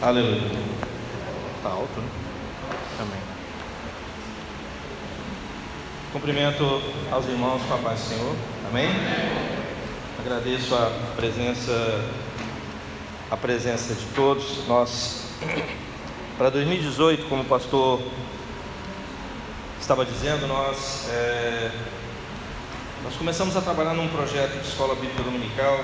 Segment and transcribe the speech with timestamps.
[0.00, 0.42] Aleluia.
[1.56, 2.08] Está alto, né?
[3.00, 3.20] Amém.
[6.12, 8.36] Cumprimento aos irmãos com a paz do Senhor.
[8.70, 8.88] Amém?
[10.20, 12.04] Agradeço a presença,
[13.28, 14.68] a presença de todos.
[14.68, 15.32] Nós,
[16.38, 18.00] para 2018, como o pastor
[19.80, 21.72] estava dizendo, nós, é,
[23.02, 25.80] nós começamos a trabalhar num projeto de escola bíblica dominical,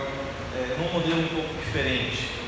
[0.55, 2.44] é, num modelo um pouco diferente,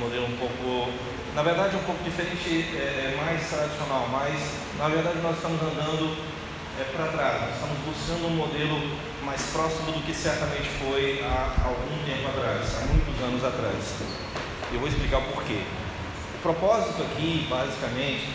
[0.00, 0.90] modelo um pouco,
[1.34, 4.32] na verdade, um pouco diferente, é, mais tradicional, mas
[4.78, 6.16] na verdade nós estamos andando
[6.80, 8.80] é, para trás, nós estamos buscando um modelo
[9.22, 14.00] mais próximo do que certamente foi há algum tempo atrás, há muitos anos atrás.
[14.72, 15.60] Eu vou explicar o porquê.
[16.36, 18.28] O propósito aqui, basicamente,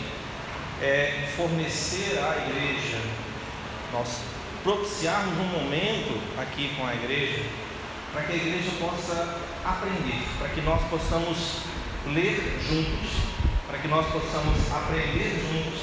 [0.82, 3.00] é fornecer à igreja,
[3.92, 4.20] nós
[4.64, 7.42] propiciarmos um momento aqui com a igreja,
[8.14, 11.64] para que a igreja possa aprender, para que nós possamos
[12.08, 13.10] ler juntos,
[13.68, 15.82] para que nós possamos aprender juntos,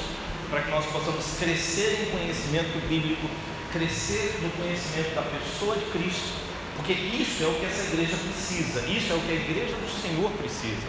[0.49, 3.29] para que nós possamos crescer em conhecimento bíblico,
[3.73, 6.41] crescer no conhecimento da pessoa de Cristo,
[6.77, 9.91] porque isso é o que essa igreja precisa, isso é o que a igreja do
[10.01, 10.87] Senhor precisa.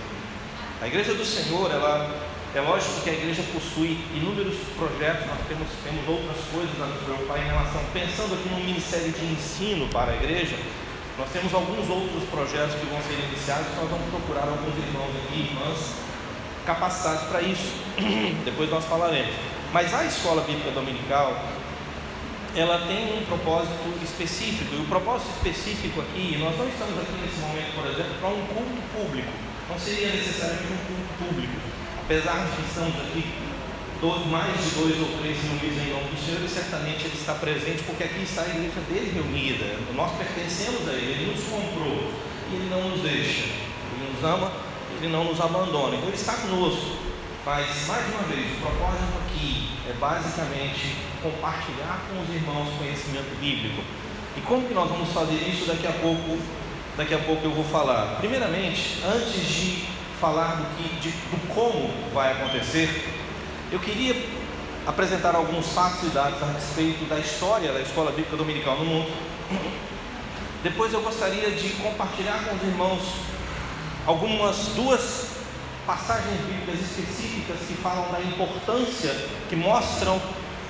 [0.82, 2.14] A igreja do Senhor, ela
[2.54, 7.02] é lógico que a igreja possui inúmeros projetos, nós temos, temos outras coisas a nos
[7.04, 10.56] preocupar em relação, pensando aqui no ministério de ensino para a igreja,
[11.18, 15.50] nós temos alguns outros projetos que vão ser iniciados, nós vamos procurar alguns irmãos aqui,
[15.52, 15.94] irmãs,
[16.66, 17.74] capacitados para isso.
[18.46, 19.34] Depois nós falaremos.
[19.72, 21.38] Mas a escola bíblica dominical,
[22.56, 27.40] ela tem um propósito específico, e o propósito específico aqui, nós não estamos aqui nesse
[27.40, 29.32] momento, por exemplo, para um culto público,
[29.70, 33.24] não seria necessariamente um culto público apesar de que estamos aqui
[34.04, 37.36] todos, mais de dois ou três reunidos em nome do Senhor, ele certamente ele está
[37.36, 39.80] presente, porque aqui está a igreja dele reunida.
[39.96, 42.12] Nós pertencemos a ele, ele nos comprou
[42.52, 43.48] e ele não nos deixa.
[43.48, 44.52] Ele nos ama,
[45.00, 45.96] ele não nos abandona.
[45.96, 47.00] Então ele está conosco.
[47.46, 53.82] Mas, mais uma vez, o propósito aqui é basicamente compartilhar com os irmãos conhecimento bíblico.
[54.36, 56.38] E como que nós vamos fazer isso daqui a pouco?
[56.98, 58.18] Daqui a pouco eu vou falar.
[58.20, 59.86] Primeiramente, antes de
[60.20, 63.23] falar do, que, de, do como vai acontecer,
[63.74, 64.16] eu queria
[64.86, 69.12] apresentar alguns fatos e dados a respeito da história da escola bíblica dominical no mundo.
[70.62, 73.02] Depois eu gostaria de compartilhar com os irmãos
[74.06, 75.30] algumas duas
[75.88, 79.10] passagens bíblicas específicas que falam da importância,
[79.50, 80.22] que mostram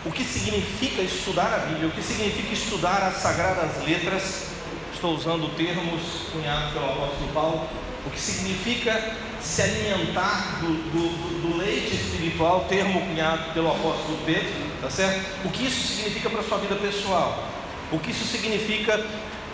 [0.05, 4.47] o que significa estudar a Bíblia, o que significa estudar as sagradas letras.
[4.93, 7.67] Estou usando termos cunhados pelo apóstolo Paulo,
[8.05, 14.49] o que significa se alimentar do, do, do, leite espiritual, termo cunhado pelo apóstolo Pedro,
[14.81, 15.45] tá certo?
[15.45, 17.43] O que isso significa para a sua vida pessoal?
[17.91, 18.93] O que isso significa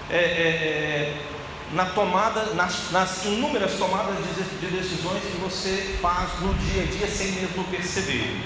[0.09, 1.17] é, é, é,
[1.73, 6.85] na tomada, nas, nas, inúmeras tomadas de, de decisões que você faz no dia a
[6.85, 8.39] dia sem mesmo perceber.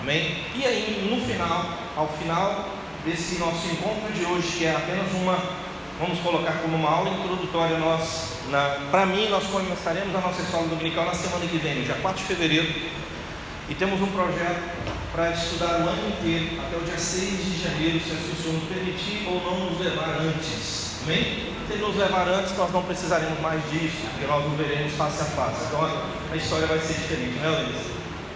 [0.00, 0.44] Amém?
[0.54, 1.66] E aí, no final,
[1.96, 2.70] ao final
[3.04, 5.36] desse nosso encontro de hoje, que é apenas uma,
[5.98, 8.29] vamos colocar como uma aula introdutória, nós
[8.90, 12.26] para mim, nós começaremos a nossa escola dominical na semana que vem, dia 4 de
[12.26, 12.68] fevereiro,
[13.68, 14.62] e temos um projeto
[15.12, 18.68] para estudar o ano inteiro, até o dia 6 de janeiro, se o Senhor nos
[18.68, 21.00] permitir ou não nos levar antes.
[21.02, 21.54] Amém?
[21.68, 25.24] Se nos levar antes, nós não precisaremos mais disso, porque nós nos veremos face a
[25.24, 25.64] face.
[25.66, 26.02] Então
[26.32, 27.86] a história vai ser diferente, né, Luiz?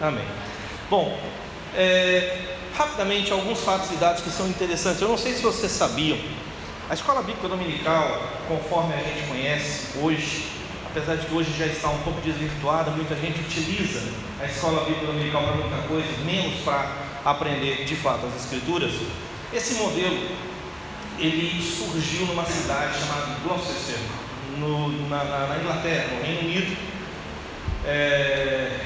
[0.00, 0.25] Amém.
[0.88, 1.19] Bom,
[1.75, 5.00] é, rapidamente, alguns fatos e dados que são interessantes.
[5.00, 6.19] Eu não sei se vocês sabiam
[6.88, 10.48] a escola bíblica dominical, conforme a gente conhece hoje,
[10.84, 14.02] apesar de que hoje já está um pouco desvirtuada, muita gente utiliza
[14.40, 16.92] a escola bíblica dominical para muita coisa, menos para
[17.24, 18.92] aprender de fato as escrituras.
[19.52, 20.28] Esse modelo
[21.18, 23.98] ele surgiu numa cidade chamada Gloucester,
[24.58, 26.76] no, na, na, Inglaterra, no Reino Unido,
[27.86, 28.80] é,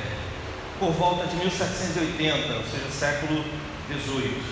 [0.78, 3.44] por volta de 1780, ou seja, século
[3.91, 4.42] XVIII.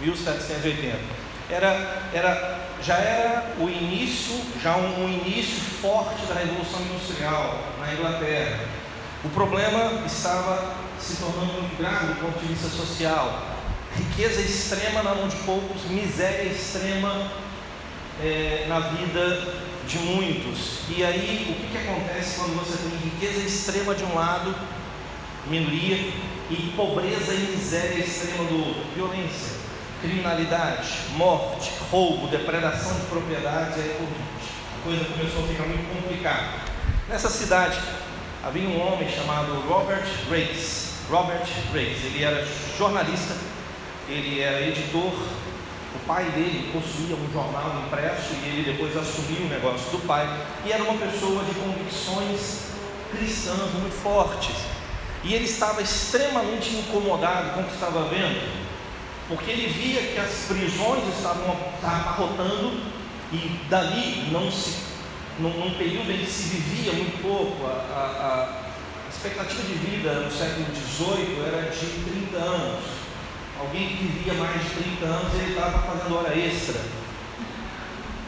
[0.00, 1.21] 1780
[1.52, 7.92] era, era, já era o início, já um, um início forte da Revolução Industrial na
[7.92, 8.60] Inglaterra.
[9.22, 13.58] O problema estava se tornando muito grave do ponto de vista social.
[13.96, 17.30] Riqueza extrema na mão de poucos, miséria extrema
[18.22, 20.80] é, na vida de muitos.
[20.88, 24.54] E aí, o que, que acontece quando você tem riqueza extrema de um lado,
[25.46, 25.98] minoria,
[26.50, 28.84] e pobreza e miséria extrema do outro?
[28.96, 29.61] Violência
[30.02, 34.52] criminalidade, morte, roubo, depredação de propriedades aí por diante.
[34.76, 36.48] A coisa começou a ficar muito complicada.
[37.08, 37.78] Nessa cidade
[38.42, 40.90] havia um homem chamado Robert Race.
[41.08, 42.46] Robert Race, ele era
[42.76, 43.34] jornalista,
[44.08, 45.12] ele era editor.
[45.94, 50.26] O pai dele possuía um jornal impresso e ele depois assumiu o negócio do pai.
[50.66, 52.72] E era uma pessoa de convicções
[53.12, 54.56] cristãs muito fortes.
[55.22, 58.40] E ele estava extremamente incomodado com o que estava vendo,
[59.28, 62.80] porque ele via que as prisões estavam abarrotando
[63.32, 64.76] e dali não se,
[65.38, 70.12] num, num período em que se vivia muito pouco, a, a, a expectativa de vida
[70.14, 71.86] no século XVIII era de
[72.30, 72.84] 30 anos.
[73.58, 77.02] Alguém que vivia mais de 30 anos, ele estava fazendo hora extra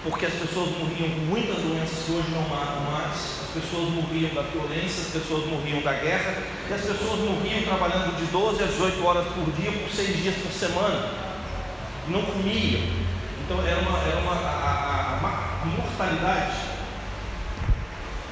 [0.04, 4.34] porque as pessoas morriam com muitas doenças que hoje não matam mais, as pessoas morriam
[4.34, 8.66] da violência, as pessoas morriam da guerra, e as pessoas morriam trabalhando de 12 a
[8.66, 11.08] 18 horas por dia, por seis dias por semana,
[12.08, 12.82] não comiam.
[13.44, 16.74] Então era uma, era uma a, a, a mortalidade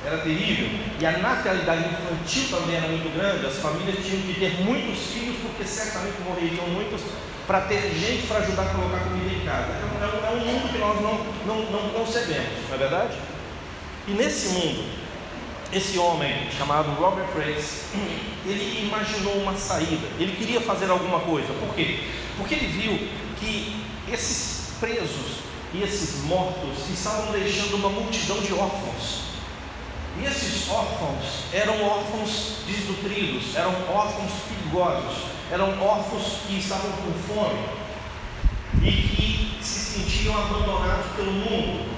[0.05, 4.61] era terrível, e a natalidade infantil também era muito grande, as famílias tinham que ter
[4.65, 7.01] muitos filhos, porque certamente morreriam muitos
[7.47, 9.71] para ter gente para ajudar a colocar comida em casa.
[9.71, 13.17] É um, é um mundo que nós não, não, não concebemos, não é verdade?
[14.09, 15.02] E nesse mundo,
[15.73, 17.87] esse homem chamado Robert Grace,
[18.45, 22.01] ele imaginou uma saída, ele queria fazer alguma coisa, por quê?
[22.37, 23.09] Porque ele viu
[23.39, 25.43] que esses presos
[25.73, 29.33] e esses mortos estavam deixando uma multidão de órfãos.
[30.21, 37.59] E esses órfãos eram órfãos desnutridos, eram órfãos perigosos eram órfãos que estavam com fome
[38.83, 41.92] e que se sentiam abandonados pelo mundo.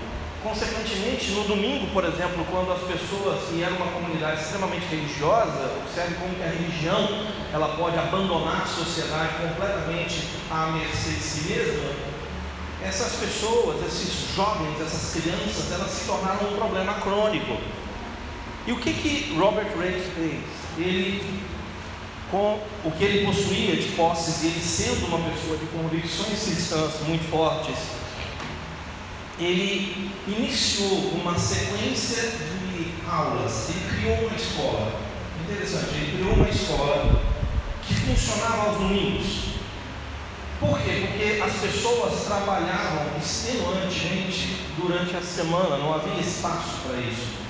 [0.44, 6.16] Consequentemente, no domingo, por exemplo, quando as pessoas, e era uma comunidade extremamente religiosa, observe
[6.16, 11.90] como que a religião ela pode abandonar a sociedade completamente à mercê de si mesma,
[12.84, 17.56] essas pessoas, esses jovens, essas crianças, elas se tornaram um problema crônico.
[18.66, 20.44] E o que que Robert Reis fez?
[20.76, 21.42] Ele
[22.30, 27.30] com o que ele possuía de posses, ele sendo uma pessoa de convicções cristãs muito
[27.30, 27.76] fortes,
[29.38, 35.00] ele iniciou uma sequência de aulas, ele criou uma escola.
[35.42, 37.22] Interessante, ele criou uma escola
[37.86, 39.44] que funcionava aos domingos.
[40.60, 41.06] Por quê?
[41.06, 47.44] Porque as pessoas trabalhavam extenuantemente durante a semana, não havia espaço para isso.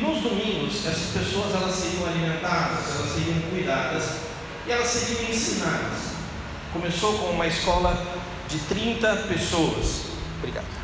[0.00, 4.04] Nos domingos, essas pessoas elas seriam alimentadas, elas seriam cuidadas
[4.66, 6.10] e elas seriam ensinadas.
[6.72, 8.00] Começou com uma escola
[8.48, 10.02] de 30 pessoas.
[10.38, 10.79] Obrigado.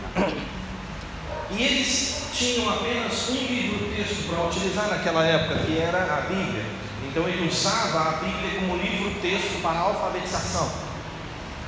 [1.50, 6.64] E eles tinham apenas um livro-texto para utilizar naquela época, que era a Bíblia.
[7.08, 10.70] Então ele usava a Bíblia como livro-texto para alfabetização.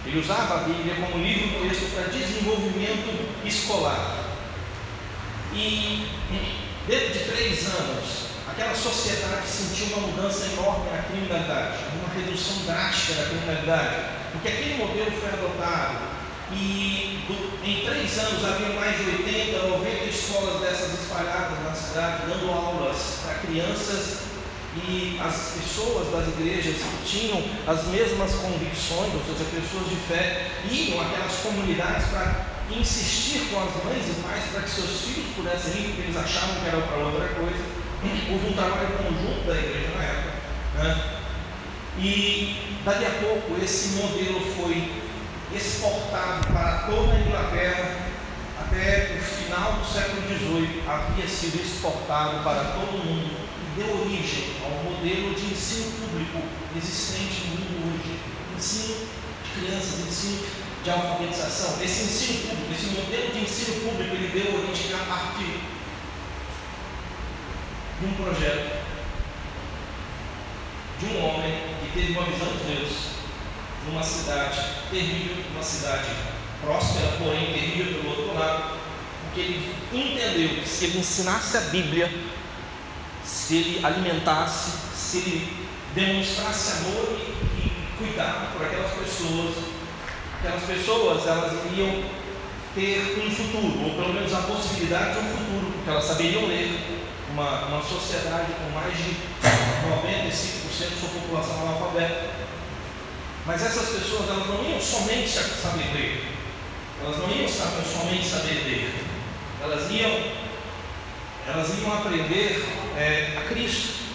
[0.05, 4.17] Ele usava a Bíblia como livro-texto para desenvolvimento escolar.
[5.55, 6.09] E
[6.89, 13.13] Dentro de três anos, aquela sociedade sentiu uma mudança enorme na criminalidade, uma redução drástica
[13.13, 13.97] da criminalidade,
[14.33, 16.18] porque aquele modelo foi adotado
[16.53, 22.23] e do, em três anos havia mais de 80, 90 escolas dessas espalhadas na cidade,
[22.27, 24.29] dando aulas para crianças
[24.77, 30.51] e as pessoas das igrejas que tinham as mesmas convicções, ou seja, pessoas de fé,
[30.71, 35.73] iam àquelas comunidades para insistir com as mães e pais para que seus filhos pudessem
[35.73, 37.65] ir, porque eles achavam que era para outra coisa.
[38.31, 40.33] Houve um trabalho conjunto da igreja na época.
[40.75, 41.19] Né?
[41.99, 45.08] E dali a pouco esse modelo foi
[45.55, 48.09] exportado para toda a Inglaterra.
[48.61, 54.03] Até o final do século XVIII havia sido exportado para todo o mundo e deu
[54.03, 56.43] origem ao modelo de ensino público
[56.77, 58.19] existente no mundo hoje.
[58.57, 59.09] Ensino
[59.45, 60.47] de crianças, ensino
[60.85, 65.61] de alfabetização, esse ensino público, esse modelo de ensino público, ele deu origem a partir
[68.01, 68.79] de um projeto
[70.99, 73.18] de um homem que teve uma visão de Deus
[73.89, 76.09] numa cidade terrível, uma cidade
[76.61, 78.79] próspera, porém terrível pelo outro lado,
[79.25, 82.13] porque ele entendeu que se ele ensinasse a Bíblia,
[83.25, 89.55] se ele alimentasse, se ele demonstrasse amor e, e cuidado por aquelas pessoas,
[90.39, 92.05] aquelas pessoas elas iriam
[92.75, 96.99] ter um futuro, ou pelo menos a possibilidade de um futuro, porque elas saberiam ler.
[97.31, 99.15] Uma, uma sociedade com mais de
[100.25, 102.48] 95% de sua população analfabeta.
[103.49, 106.23] Mas essas pessoas elas não iam somente saber ler,
[107.03, 108.95] elas não iam saber, somente saber ler,
[109.63, 110.23] elas iam,
[111.49, 112.63] elas iam aprender
[112.95, 114.07] é, a Cristo.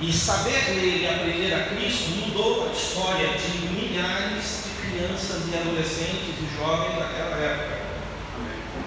[0.00, 6.36] E saber ler e aprender a Cristo mudou a história de milhares crianças e adolescentes
[6.38, 7.78] e jovens daquela época.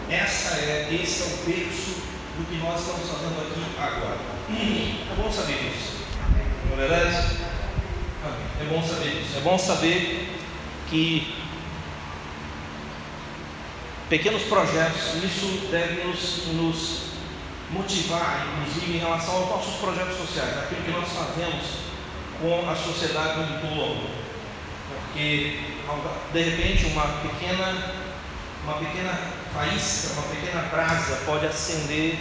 [0.10, 2.02] Essa é, esse é o berço
[2.38, 4.20] do que nós estamos fazendo aqui agora.
[5.12, 6.06] É bom saber isso.
[6.70, 7.49] Não é verdade?
[8.26, 9.38] É bom saber isso.
[9.38, 10.30] É bom saber
[10.90, 11.36] que
[14.10, 17.00] pequenos projetos, isso deve nos, nos
[17.70, 21.66] motivar, inclusive, em relação aos nossos projetos sociais, aquilo que nós fazemos
[22.42, 24.08] com a sociedade como um.
[24.90, 25.60] Porque,
[26.34, 27.94] de repente, uma pequena,
[28.64, 29.18] uma pequena
[29.54, 32.18] faísca, uma pequena brasa pode acender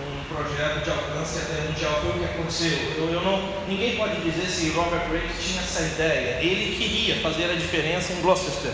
[0.00, 2.00] um projeto de alcance até mundial.
[2.02, 2.94] Foi o que aconteceu.
[2.96, 6.42] Eu, eu não, ninguém pode dizer se Robert Reich tinha essa ideia.
[6.42, 8.72] Ele queria fazer a diferença em Gloucester,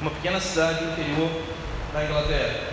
[0.00, 1.30] uma pequena cidade do interior
[1.92, 2.70] da Inglaterra.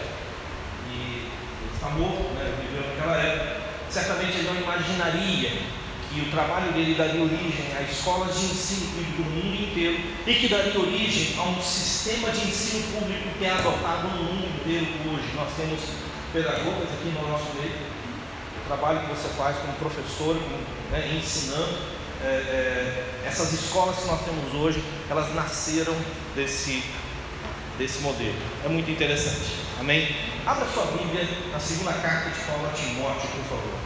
[0.89, 3.57] E ele está morto, né, viveu naquela época.
[3.89, 5.77] Certamente ele não imaginaria
[6.13, 10.33] que o trabalho dele daria origem a escolas de ensino público do mundo inteiro e
[10.33, 14.87] que daria origem a um sistema de ensino público que é adotado no mundo inteiro
[15.05, 15.27] hoje.
[15.35, 15.79] Nós temos
[16.37, 20.35] pedagogas aqui no nosso meio, o trabalho que você faz como professor,
[20.91, 21.97] né, ensinando.
[22.23, 25.95] É, é, essas escolas que nós temos hoje, elas nasceram
[26.35, 26.83] desse,
[27.77, 28.35] desse modelo.
[28.65, 29.55] É muito interessante.
[29.79, 30.15] Amém?
[30.45, 33.77] Abra sua Bíblia na segunda carta de Paulo a Timóteo, por favor.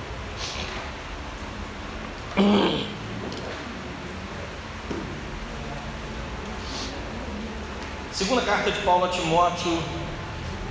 [8.13, 9.83] Segunda carta de Paulo a Timóteo,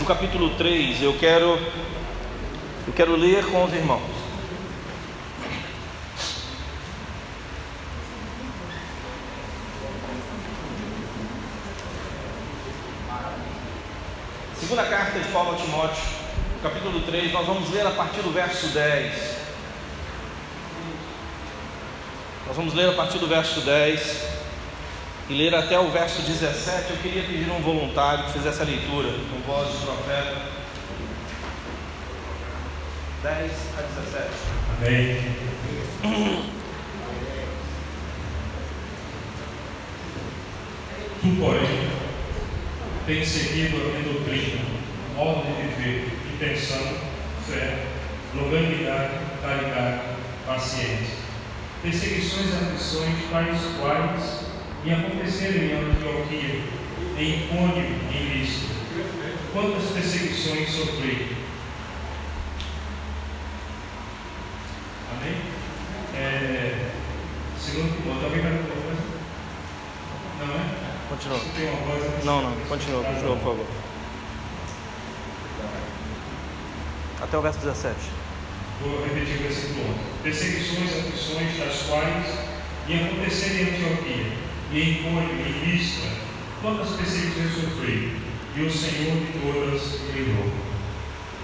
[0.01, 1.59] no capítulo 3, eu quero
[2.87, 4.01] eu quero ler com os irmãos.
[14.59, 16.03] Segunda carta de Paulo a Timóteo,
[16.63, 19.37] capítulo 3, nós vamos ler a partir do verso 10.
[22.47, 24.41] Nós vamos ler a partir do verso 10
[25.31, 26.91] e ler até o verso 17.
[26.91, 30.43] Eu queria pedir um voluntário que fizesse a leitura com voz de profeta.
[33.23, 34.29] 10 a 17.
[34.77, 35.37] Amém.
[41.21, 41.91] Tu, porém,
[43.07, 44.63] tens seguido a minha doutrina,
[45.15, 46.97] modo de viver, intenção,
[47.47, 47.87] fé,
[48.35, 50.01] longanimidade, caridade,
[50.45, 51.31] paciência
[51.83, 54.50] perseguições e aflições tais quais
[54.85, 56.63] me aconteceram em Antioquia,
[57.19, 58.77] em Icônio e em Listra.
[59.53, 61.37] Quantas perseguições sofri.
[65.13, 65.37] Amém?
[66.15, 66.91] É,
[67.59, 68.53] segundo Timóteo, alguém vai?
[70.39, 70.91] Não é?
[71.11, 71.41] Continua.
[72.25, 73.67] Não, não, continua, continua, por favor.
[77.21, 77.97] Até o verso 17.
[78.81, 79.99] Vou repetir o versículo 11.
[80.23, 82.27] Perseguições, aflições, das quais
[82.89, 84.33] iam acontecer em Antioquia,
[84.73, 86.11] e em Cônio, e em Listra,
[86.63, 88.13] quantas perseguições sofri,
[88.57, 90.53] e o Senhor de todas livrou.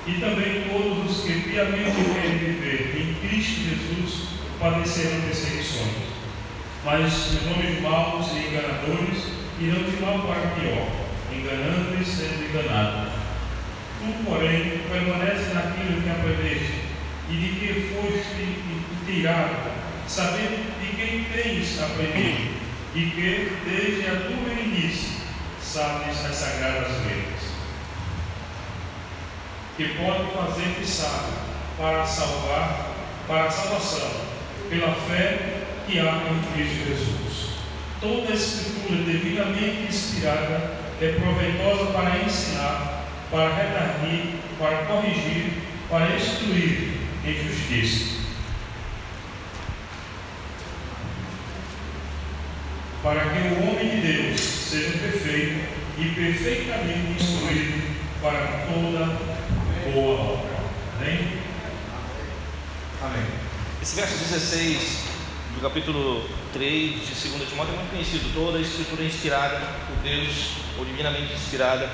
[0.06, 4.28] E também todos os que piamente querem viver em Cristo Jesus
[4.60, 6.16] padecerão perseguições.
[6.84, 9.24] Mas os homens maus e enganadores
[9.58, 10.88] irão de mal para pior,
[11.32, 13.12] enganando e sendo enganados.
[13.98, 16.86] Tu, porém, permanece naquilo que aprendeste
[17.28, 18.56] e de que foste
[19.04, 19.72] tirado,
[20.06, 22.55] sabendo de quem tens aprendido,
[22.96, 25.18] e que desde a tua meninice
[25.60, 27.42] sabes as sagradas letras,
[29.76, 31.34] que pode fazer-te sábio
[31.76, 32.94] para salvar,
[33.28, 34.10] para a salvação,
[34.70, 37.50] pela fé que há em Cristo Jesus.
[38.00, 45.52] Toda a Escritura devidamente inspirada é proveitosa para ensinar, para redarguir, para corrigir,
[45.90, 46.92] para instruir
[47.26, 48.15] em justiça.
[53.06, 55.64] Para que o homem de Deus seja perfeito
[55.96, 59.06] e perfeitamente instruído para toda
[59.92, 60.56] boa obra.
[60.98, 61.38] Amém?
[63.00, 63.26] Amém.
[63.80, 65.04] Esse verso 16
[65.54, 68.34] do capítulo 3 de 2 Timóteo é muito conhecido.
[68.34, 71.88] Toda a escritura é inspirada por Deus, ou divinamente inspirada,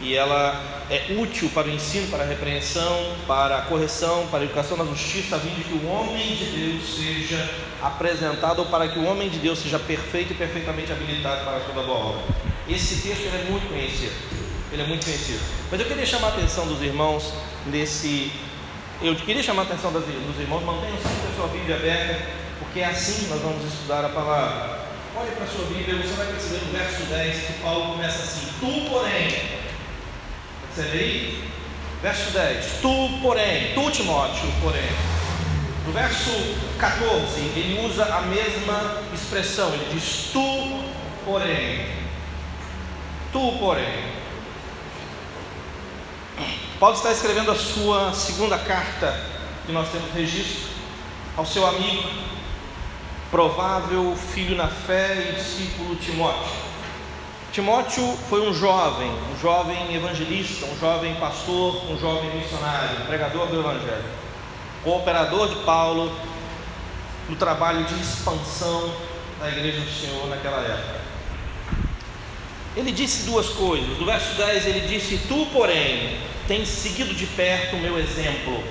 [0.00, 4.44] e ela é útil para o ensino, para a repreensão, para a correção, para a
[4.44, 7.48] educação na justiça, a fim de que o homem de Deus seja
[7.82, 11.82] apresentado, ou para que o homem de Deus seja perfeito e perfeitamente habilitado para toda
[11.82, 12.22] boa obra.
[12.68, 14.12] Esse texto é muito conhecido.
[14.72, 15.40] Ele é muito conhecido.
[15.70, 17.32] Mas eu queria chamar a atenção dos irmãos
[17.66, 18.30] nesse.
[19.02, 20.04] Eu queria chamar a atenção dos
[20.38, 22.26] irmãos, mantenham sempre a sua Bíblia aberta,
[22.58, 24.78] porque é assim que nós vamos estudar a palavra.
[25.16, 28.48] Olhe para a sua Bíblia, você vai perceber no verso 10 que Paulo começa assim:
[28.60, 29.57] Tu, porém,
[32.02, 32.80] Verso 10.
[32.80, 34.88] Tu, porém, tu, Timóteo, porém.
[35.84, 36.30] No verso
[36.78, 39.72] 14, ele usa a mesma expressão.
[39.72, 40.84] Ele diz: Tu,
[41.24, 41.86] porém.
[43.32, 44.18] Tu, porém.
[46.78, 49.18] Paulo está escrevendo a sua segunda carta,
[49.66, 50.68] que nós temos registro,
[51.36, 52.08] ao seu amigo,
[53.30, 56.67] provável filho na fé e discípulo Timóteo.
[57.52, 63.60] Timóteo foi um jovem, um jovem evangelista, um jovem pastor, um jovem missionário, pregador do
[63.60, 64.04] Evangelho,
[64.84, 66.12] cooperador de Paulo
[67.28, 68.92] no trabalho de expansão
[69.40, 71.00] da igreja do Senhor naquela época.
[72.76, 73.98] Ele disse duas coisas.
[73.98, 78.62] No verso 10 ele disse: Tu, porém, tens seguido de perto o meu exemplo.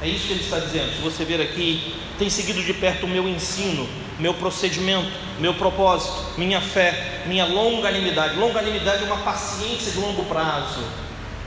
[0.00, 0.94] É isso que ele está dizendo.
[0.94, 6.38] Se você ver aqui, tem seguido de perto o meu ensino, meu procedimento, meu propósito,
[6.38, 8.36] minha fé, minha longanimidade.
[8.36, 10.82] Longanimidade é uma paciência de longo prazo,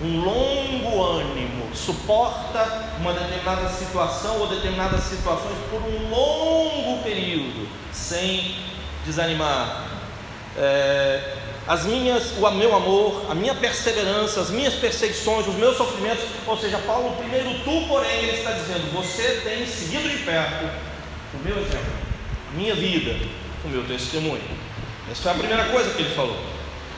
[0.01, 8.55] um longo ânimo, suporta uma determinada situação ou determinadas situações por um longo período, sem
[9.05, 9.87] desanimar.
[10.57, 11.35] É,
[11.67, 16.55] as minhas, o meu amor, a minha perseverança, as minhas perseguições, os meus sofrimentos, ou
[16.57, 20.65] seja, Paulo, primeiro tu, porém, ele está dizendo: você tem seguido de perto
[21.33, 22.04] o meu exemplo,
[22.55, 23.15] minha vida,
[23.63, 24.41] o meu testemunho.
[25.11, 26.37] Essa foi a primeira coisa que ele falou.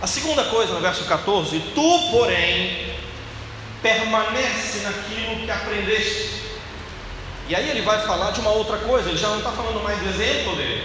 [0.01, 2.87] A segunda coisa, no verso 14: tu, porém,
[3.81, 6.47] permanece naquilo que aprendeste.
[7.49, 9.99] E aí ele vai falar de uma outra coisa, ele já não está falando mais
[9.99, 10.83] do exemplo dele,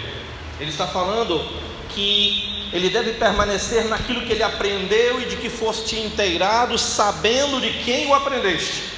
[0.59, 1.45] ele está falando
[1.89, 7.69] que ele deve permanecer naquilo que ele aprendeu e de que foste inteirado, sabendo de
[7.83, 8.93] quem o aprendeste.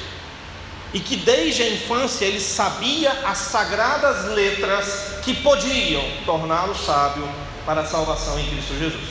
[0.96, 7.30] E que desde a infância ele sabia as sagradas letras que podiam torná-lo sábio
[7.66, 9.10] para a salvação em Cristo Jesus.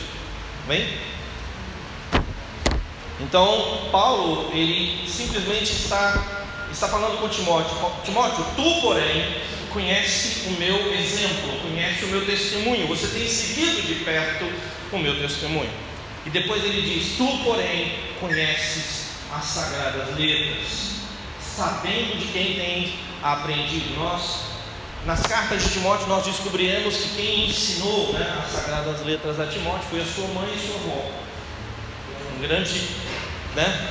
[0.66, 0.98] Bem?
[3.20, 6.24] Então, Paulo, ele simplesmente está,
[6.72, 12.86] está falando com Timóteo: Timóteo, tu, porém, conhece o meu exemplo, conhece o meu testemunho,
[12.86, 14.50] você tem seguido de perto
[14.90, 15.70] o meu testemunho.
[16.24, 20.93] E depois ele diz: Tu, porém, conheces as sagradas letras,
[21.56, 23.96] sabendo de quem tem aprendido.
[23.96, 24.40] Nós,
[25.06, 29.88] nas cartas de Timóteo, nós descobriremos que quem ensinou né, as sagradas letras a Timóteo
[29.90, 31.10] foi a sua mãe e sua avó.
[32.36, 32.88] Um grande,
[33.54, 33.88] né,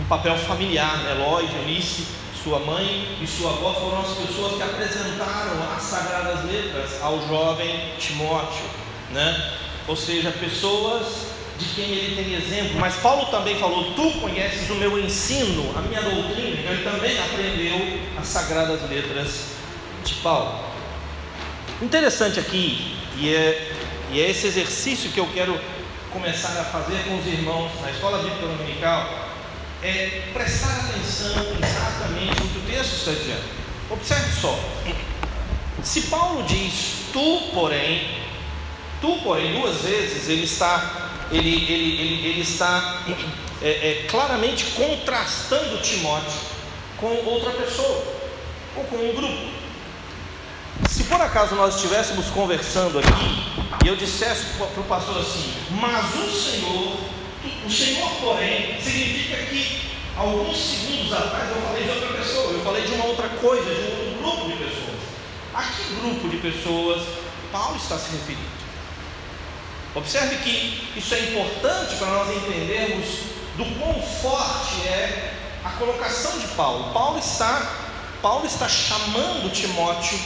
[0.00, 4.62] um papel familiar, né, Lloyd, Eunice sua mãe e sua avó foram as pessoas que
[4.62, 8.66] apresentaram as sagradas letras ao jovem Timóteo,
[9.12, 9.52] né?
[9.88, 11.33] Ou seja, pessoas
[11.64, 12.78] de quem ele tem exemplo.
[12.78, 16.60] Mas Paulo também falou: Tu conheces o meu ensino, a minha doutrina.
[16.60, 19.46] Então ele também aprendeu as sagradas letras
[20.04, 20.60] de Paulo.
[21.82, 23.72] Interessante aqui, e é,
[24.10, 25.58] e é esse exercício que eu quero
[26.12, 29.24] começar a fazer com os irmãos na escola bíblica dominical
[29.82, 33.44] é prestar atenção exatamente no que o texto está dizendo.
[33.90, 34.58] Observe só.
[35.82, 38.08] Se Paulo diz tu, porém,
[39.00, 43.02] tu, porém, duas vezes ele está, ele, ele, ele, ele está
[43.62, 46.32] é, é, claramente contrastando Timóteo
[46.98, 48.04] com outra pessoa
[48.76, 49.54] ou com um grupo.
[50.88, 56.14] Se por acaso nós estivéssemos conversando aqui e eu dissesse para o pastor assim, mas
[56.14, 57.14] o Senhor
[57.66, 59.80] o Senhor, porém, significa que
[60.16, 64.16] alguns segundos atrás eu falei de outra pessoa, eu falei de uma outra coisa, de
[64.16, 64.98] um grupo de pessoas.
[65.54, 67.02] A que grupo de pessoas
[67.52, 68.63] Paulo está se referindo?
[69.94, 73.06] Observe que isso é importante para nós entendermos
[73.56, 75.32] do quão forte é
[75.64, 76.92] a colocação de Paulo.
[76.92, 77.62] Paulo está,
[78.20, 80.18] Paulo está chamando Timóteo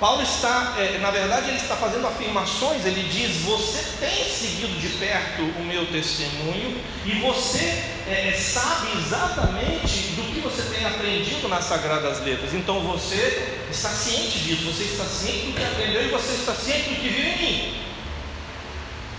[0.00, 2.86] Paulo está, é, na verdade, ele está fazendo afirmações.
[2.86, 8.96] Ele diz: Você tem seguido de perto o meu testemunho e você é, é, sabe
[8.96, 12.54] exatamente do que você tem aprendido nas Sagradas Letras.
[12.54, 16.90] Então você está ciente disso, você está ciente do que aprendeu e você está ciente
[16.90, 17.87] do que viu em mim.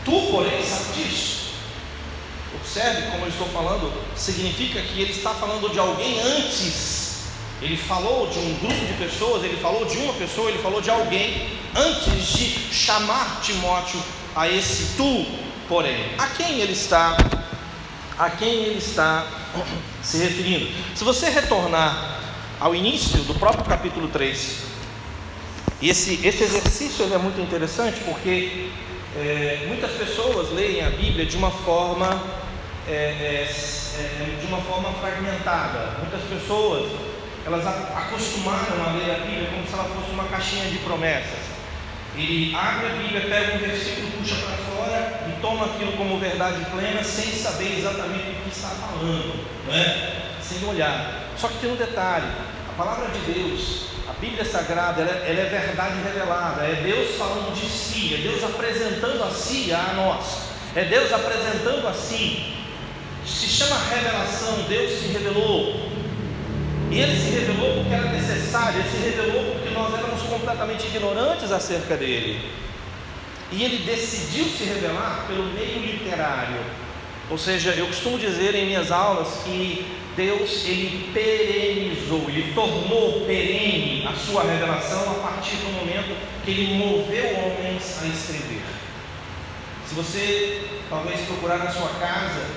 [0.10, 1.50] Tu, porém, sabe disso.
[2.56, 7.10] Observe como eu estou falando, significa que ele está falando de alguém antes
[7.62, 10.90] ele falou de um grupo de pessoas, ele falou de uma pessoa, ele falou de
[10.90, 14.02] alguém antes de chamar Timóteo
[14.34, 15.26] a esse tu,
[15.68, 16.14] porém.
[16.18, 17.18] A quem ele está?
[18.18, 19.28] A quem ele está
[20.02, 20.72] se referindo?
[20.96, 22.22] Se você retornar
[22.62, 24.70] ao início do próprio capítulo 3,
[25.82, 28.70] esse, esse exercício é muito interessante porque
[29.22, 32.22] é, muitas pessoas leem a Bíblia de uma forma
[32.88, 35.98] é, é, é de uma forma fragmentada.
[36.00, 36.92] Muitas pessoas
[37.46, 41.50] elas acostumaram a ler a Bíblia como se ela fosse uma caixinha de promessas.
[42.16, 46.66] Ele abre a Bíblia, pega um versículo, puxa para fora e toma aquilo como verdade
[46.66, 50.30] plena, sem saber exatamente o que está falando, não é?
[50.42, 51.30] sem olhar.
[51.38, 52.28] Só que tem um detalhe:
[52.70, 57.54] a palavra de Deus, a Bíblia Sagrada, ela, ela é verdade revelada, é Deus falando
[57.54, 62.56] de si, é Deus apresentando a si a nós, é Deus apresentando a si.
[63.24, 65.92] Se chama revelação, Deus se revelou,
[66.90, 71.52] e ele se revelou porque era necessário, ele se revelou porque nós éramos completamente ignorantes
[71.52, 72.52] acerca dele.
[73.52, 76.62] e ele decidiu se revelar pelo meio literário.
[77.30, 79.86] Ou seja, eu costumo dizer em minhas aulas que
[80.20, 86.74] Deus ele perenizou, ele tornou perene a sua revelação a partir do momento que ele
[86.74, 88.62] moveu homens a escrever.
[89.88, 92.48] Se você talvez procurar na sua casa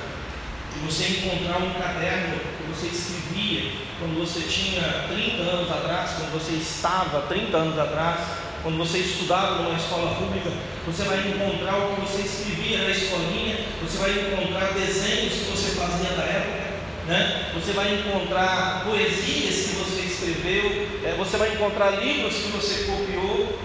[0.74, 3.70] e você encontrar um caderno que você escrevia
[4.00, 8.22] quando você tinha 30 anos atrás, quando você estava 30 anos atrás,
[8.64, 10.50] quando você estudava numa escola pública,
[10.84, 15.78] você vai encontrar o que você escrevia na escolinha, você vai encontrar desenhos que você
[15.78, 16.61] fazia da época,
[17.06, 17.50] né?
[17.54, 23.58] você vai encontrar poesias que você escreveu, é, você vai encontrar livros que você copiou,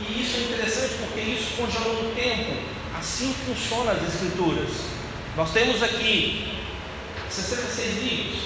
[0.00, 2.56] e isso é interessante porque isso congelou no tempo.
[2.98, 4.70] Assim funcionam as escrituras.
[5.36, 6.58] Nós temos aqui
[7.28, 8.40] 66 livros.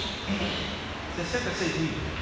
[1.15, 2.13] 66 livros.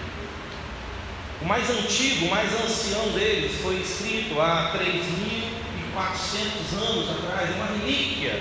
[1.41, 8.39] O mais antigo, o mais ancião deles foi escrito há 3.400 anos atrás, uma relíquia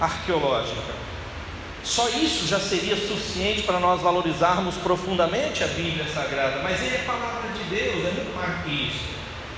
[0.00, 0.94] arqueológica.
[1.82, 7.04] Só isso já seria suficiente para nós valorizarmos profundamente a Bíblia Sagrada, mas ele é
[7.04, 9.10] palavra de Deus, é muito mais que isso.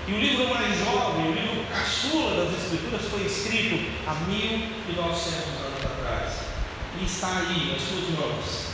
[0.06, 5.84] E o livro mais jovem, o livro caçula das Escrituras, foi escrito há 1.900 anos
[5.84, 6.34] atrás.
[7.00, 8.66] E está aí nas suas mãos,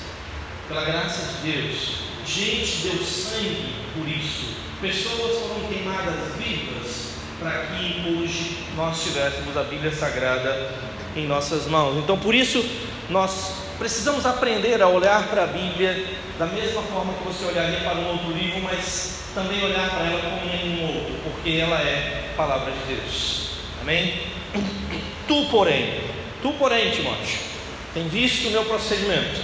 [0.69, 4.55] pela graça de Deus, Gente deu sangue por isso.
[4.83, 10.71] Pessoas foram queimadas vivas para que hoje nós tivéssemos a Bíblia Sagrada
[11.17, 11.97] em nossas mãos.
[11.97, 12.63] Então, por isso,
[13.09, 16.05] nós precisamos aprender a olhar para a Bíblia
[16.39, 20.21] da mesma forma que você olharia para um outro livro, mas também olhar para ela
[20.21, 23.51] como nenhum outro, porque ela é palavra de Deus.
[23.81, 24.23] Amém?
[25.27, 26.01] Tu, porém,
[26.43, 27.39] tu, porém, Timóteo,
[27.95, 29.41] tem visto o meu procedimento.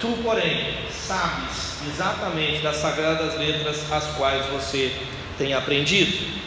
[0.00, 4.94] Tu, porém, sabes exatamente das sagradas letras as quais você
[5.36, 6.38] tem aprendido.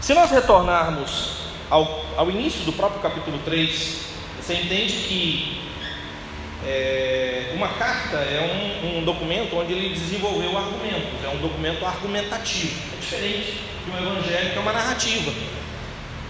[0.00, 1.32] Se nós retornarmos
[1.70, 4.15] ao, ao início do próprio capítulo 3,
[4.46, 5.62] você entende que
[6.64, 12.80] é, uma carta é um, um, documento onde ele desenvolveu argumentos, é um documento argumentativo,
[12.96, 15.32] é diferente de um evangelho que é uma narrativa.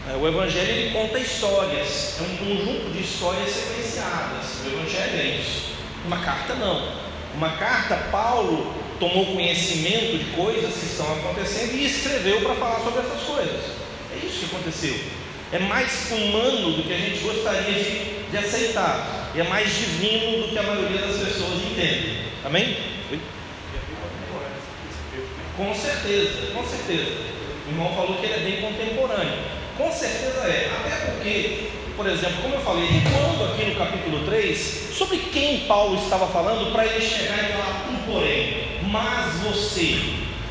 [0.08, 4.64] É, o evangelho ele conta histórias, é um conjunto de histórias sequenciadas.
[4.64, 5.74] O evangelho é isso.
[6.06, 12.40] Uma carta não uma carta, Paulo tomou conhecimento de coisas que estão acontecendo e escreveu
[12.40, 13.60] para falar sobre essas coisas.
[14.10, 14.98] É isso que aconteceu.
[15.52, 19.30] É mais humano do que a gente gostaria de, de aceitar.
[19.34, 22.18] E é mais divino do que a maioria das pessoas entende.
[22.44, 22.76] Amém?
[23.10, 23.20] Oi?
[25.56, 27.12] Com certeza, com certeza.
[27.66, 29.38] O irmão falou que ele é bem contemporâneo.
[29.76, 30.70] Com certeza é.
[30.80, 35.96] Até porque por exemplo, como eu falei, quando aqui no capítulo 3, sobre quem Paulo
[35.96, 39.98] estava falando para ele chegar e falar, um porém, mas você,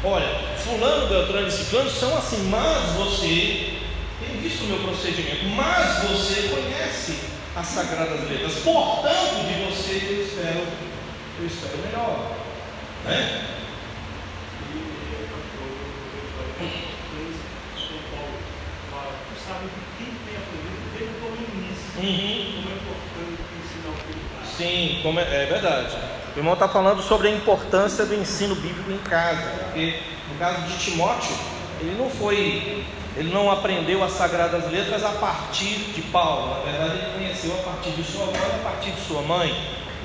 [0.04, 0.28] olha,
[0.58, 3.74] fulano, beltrano e ciclano são assim, mas você,
[4.46, 7.20] visto o meu procedimento, mas você conhece
[7.56, 10.68] as sagradas letras, portanto de você eu espero,
[11.40, 12.32] eu espero melhor,
[13.06, 13.42] né?
[21.98, 22.66] Uhum.
[24.58, 25.98] Sim, como é, é verdade.
[26.36, 30.62] O irmão está falando sobre a importância do ensino bíblico em casa, porque no caso
[30.68, 31.36] de Timóteo,
[31.80, 32.86] ele não foi,
[33.18, 37.64] ele não aprendeu as sagradas letras a partir de Paulo, na verdade ele conheceu a
[37.64, 39.56] partir de sua avó e a partir de sua mãe.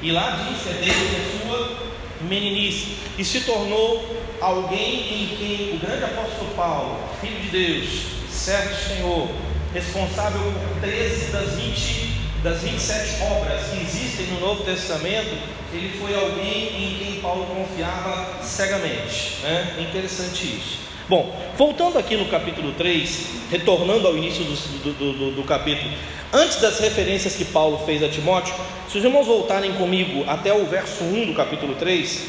[0.03, 1.91] E lá diz, é desde a sua
[2.23, 4.05] meninice, e se tornou
[4.41, 7.89] alguém em quem o grande apóstolo Paulo, filho de Deus,
[8.31, 9.29] servo do Senhor,
[9.75, 15.37] responsável por 13 das 20 das 27 obras que existem no Novo Testamento,
[15.73, 19.41] ele foi alguém em quem Paulo confiava cegamente.
[19.43, 19.77] Né?
[19.79, 20.90] Interessante isso.
[21.11, 25.91] Bom, voltando aqui no capítulo 3, retornando ao início do, do, do, do capítulo,
[26.33, 28.55] antes das referências que Paulo fez a Timóteo,
[28.89, 32.27] se os irmãos voltarem comigo até o verso 1 do capítulo 3,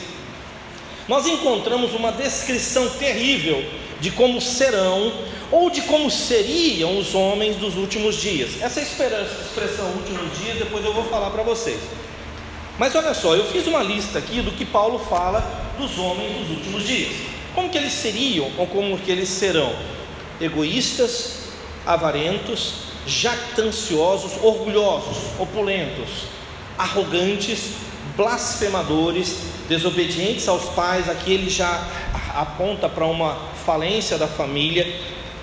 [1.07, 3.63] nós encontramos uma descrição terrível
[3.99, 5.13] de como serão
[5.51, 8.59] ou de como seriam os homens dos últimos dias.
[8.63, 11.79] Essa expressão últimos dias, depois eu vou falar para vocês.
[12.79, 15.41] Mas olha só, eu fiz uma lista aqui do que Paulo fala
[15.77, 17.40] dos homens dos últimos dias.
[17.53, 19.73] Como que eles seriam ou como que eles serão?
[20.39, 21.49] Egoístas,
[21.85, 22.73] avarentos,
[23.05, 26.25] jactanciosos, orgulhosos, opulentos,
[26.77, 27.73] arrogantes,
[28.15, 29.37] blasfemadores,
[29.67, 31.87] desobedientes aos pais, aqui ele já
[32.35, 34.87] aponta para uma falência da família,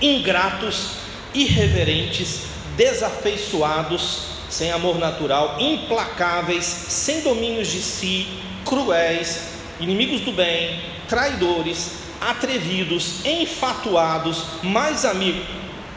[0.00, 0.90] ingratos,
[1.34, 2.42] irreverentes,
[2.76, 8.26] desafeiçoados, sem amor natural, implacáveis, sem domínios de si,
[8.64, 15.44] cruéis, inimigos do bem, traidores, atrevidos, enfatuados, mais amigos,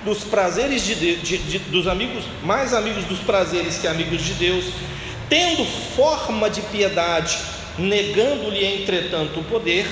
[0.04, 4.66] dos prazeres de, de, de, dos amigos, mais amigos dos prazeres que amigos de Deus,
[5.30, 5.64] tendo
[5.96, 7.38] forma de piedade,
[7.78, 9.86] negando-lhe entretanto o poder,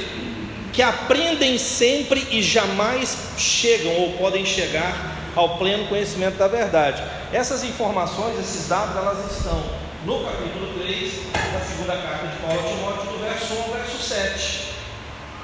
[0.74, 7.04] que aprendem sempre e jamais chegam ou podem chegar ao pleno conhecimento da verdade.
[7.32, 9.64] Essas informações, esses dados, elas estão
[10.06, 11.14] no capítulo 3
[11.52, 14.60] da segunda carta de Paulo a Timóteo, do verso 1 ao verso 7.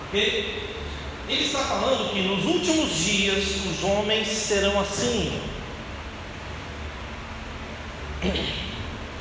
[0.08, 0.64] Ok?
[1.28, 5.40] Ele está falando que nos últimos dias os homens serão assim.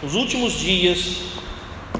[0.03, 1.23] Os últimos dias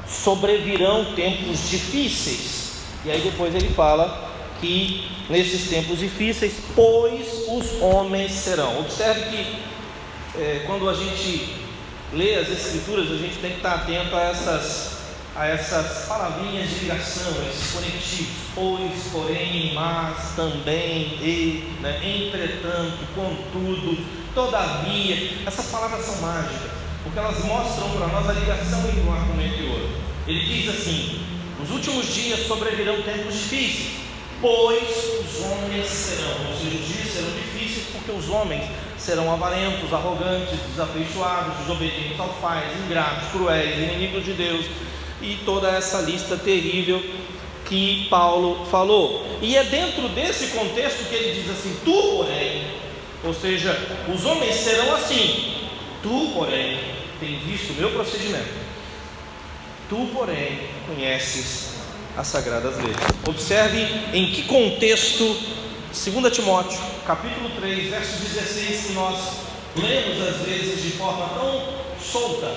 [0.07, 2.83] sobrevirão tempos difíceis.
[3.03, 8.79] E aí depois ele fala que nesses tempos difíceis, pois os homens serão.
[8.79, 11.64] Observe que é, quando a gente
[12.13, 14.95] lê as escrituras, a gente tem que estar atento a essas
[15.35, 23.97] a essas palavrinhas de ligação, esses conectivos, pois, porém, mas, também, e, né, entretanto, contudo,
[24.33, 26.71] todavia, essas palavras são mágicas,
[27.03, 29.89] porque elas mostram para nós a ligação entre um argumento e outro.
[30.25, 31.25] Ele diz assim:
[31.59, 33.89] nos últimos dias sobrevirão tempos difíceis,
[34.41, 34.87] pois
[35.19, 38.63] os homens serão, ou seja, os dias serão difíceis porque os homens
[39.05, 44.65] serão avarentos, arrogantes, desafeiçoados, desobedientes aos pais, ingratos, cruéis, inimigos de Deus,
[45.21, 47.01] e toda essa lista terrível
[47.65, 49.25] que Paulo falou.
[49.41, 52.63] E é dentro desse contexto que ele diz assim: Tu, porém,
[53.23, 53.77] ou seja,
[54.13, 55.53] os homens serão assim,
[56.01, 56.79] tu, porém,
[57.19, 58.65] tem visto o meu procedimento.
[59.87, 61.75] Tu, porém, conheces
[62.17, 62.97] as sagradas leis.
[63.27, 65.37] Observe em que contexto
[65.95, 66.77] 2 Timóteo,
[67.07, 69.17] capítulo 3, verso 16, que nós
[69.77, 72.53] lemos às vezes de forma tão solta,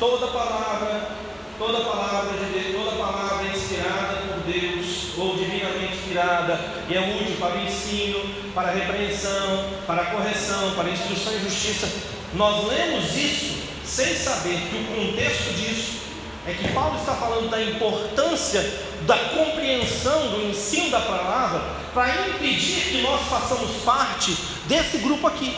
[0.00, 1.22] toda palavra
[1.56, 7.36] toda palavra de Deus, toda palavra inspirada por Deus, ou divinamente inspirada, e é útil
[7.38, 8.18] para o ensino,
[8.52, 11.88] para a repreensão, para a correção, para a instrução e justiça.
[12.34, 16.01] Nós lemos isso sem saber que o contexto disso
[16.46, 18.64] é que Paulo está falando da importância
[19.06, 21.62] da compreensão do ensino da palavra
[21.94, 25.54] para impedir que nós façamos parte desse grupo aqui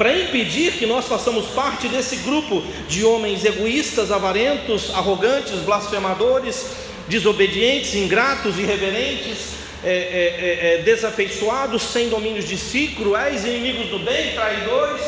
[0.00, 6.68] para impedir que nós façamos parte desse grupo de homens egoístas, avarentos, arrogantes, blasfemadores,
[7.06, 9.50] desobedientes, ingratos, irreverentes,
[9.84, 15.02] é, é, é, é, desafeiçoados, sem domínios de si, cruéis, inimigos do bem, traidores.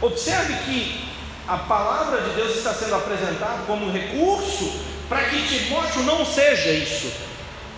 [0.00, 1.08] Observe que
[1.48, 7.12] a palavra de Deus está sendo apresentada como recurso para que Timóteo não seja isso,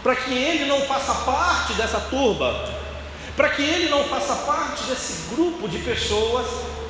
[0.02, 2.68] para que ele não faça parte dessa turba,
[3.36, 6.46] para que ele não faça parte desse grupo de pessoas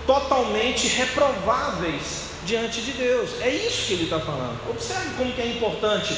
[0.06, 3.30] totalmente reprováveis diante de Deus.
[3.40, 4.58] É isso que ele está falando.
[4.70, 6.16] Observe como que é importante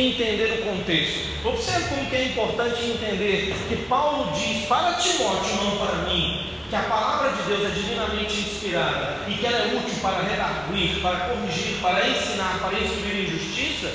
[0.00, 1.34] entender o contexto.
[1.44, 6.76] Observe como que é importante entender que Paulo diz para Timóteo, não para mim, que
[6.76, 11.28] a palavra de Deus é divinamente inspirada e que ela é útil para redarguir, para
[11.28, 13.92] corrigir, para ensinar, para instruir em justiça.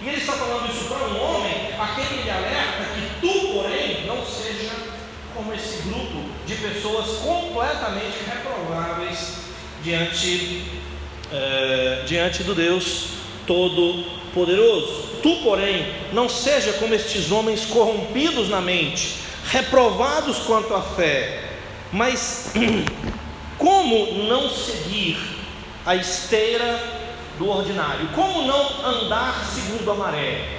[0.00, 4.06] E ele está falando isso para um homem a quem ele alerta que tu, porém,
[4.06, 4.70] não seja
[5.34, 9.36] como esse grupo de pessoas completamente reprováveis
[9.82, 10.64] diante,
[11.32, 13.08] é, diante do Deus
[14.32, 15.20] Todo-Poderoso.
[15.22, 21.50] Tu, porém, não seja como estes homens corrompidos na mente, reprovados quanto à fé,
[21.92, 22.52] mas
[23.56, 25.16] como não seguir
[25.86, 26.82] a esteira
[27.38, 28.08] do ordinário?
[28.14, 30.58] Como não andar segundo a maré?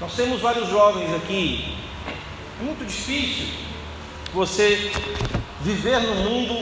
[0.00, 1.76] Nós temos vários jovens aqui,
[2.60, 3.48] é muito difícil
[4.32, 4.92] você
[5.60, 6.54] viver no mundo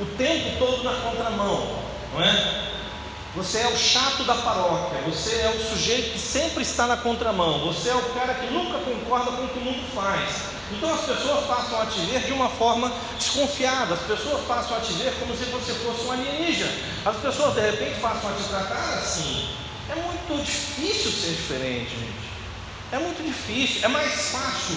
[0.00, 1.78] o tempo todo na contramão,
[2.12, 2.71] não é?
[3.34, 7.60] Você é o chato da paróquia, você é o sujeito que sempre está na contramão,
[7.60, 10.52] você é o cara que nunca concorda com o que o mundo faz.
[10.70, 14.80] Então as pessoas passam a te ver de uma forma desconfiada, as pessoas passam a
[14.80, 16.72] te ver como se você fosse um alienígena,
[17.06, 19.48] as pessoas de repente passam a te tratar assim.
[19.88, 22.32] É muito difícil ser diferente, gente.
[22.92, 24.76] É muito difícil, é mais fácil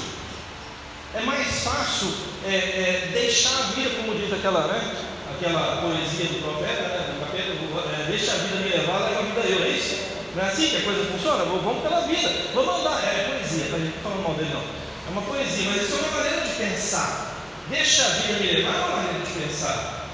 [1.16, 2.14] é mais fácil
[2.46, 4.96] é, é, deixar a vida, como diz aquela, né,
[5.36, 9.64] aquela poesia do profeta, né, é, deixa a vida me levar, leva a vida eu,
[9.64, 10.16] é isso?
[10.34, 11.44] Não é assim que a coisa funciona?
[11.44, 13.04] Vamos pela vida, vamos andar.
[13.04, 13.78] É poesia, tá?
[13.78, 14.62] não falando mal dele não.
[14.62, 17.36] É uma poesia, mas isso é uma maneira de pensar.
[17.70, 20.08] Deixa a vida me levar é uma maneira de pensar.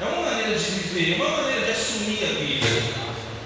[0.00, 2.66] É uma maneira de viver, é uma maneira de assumir a vida.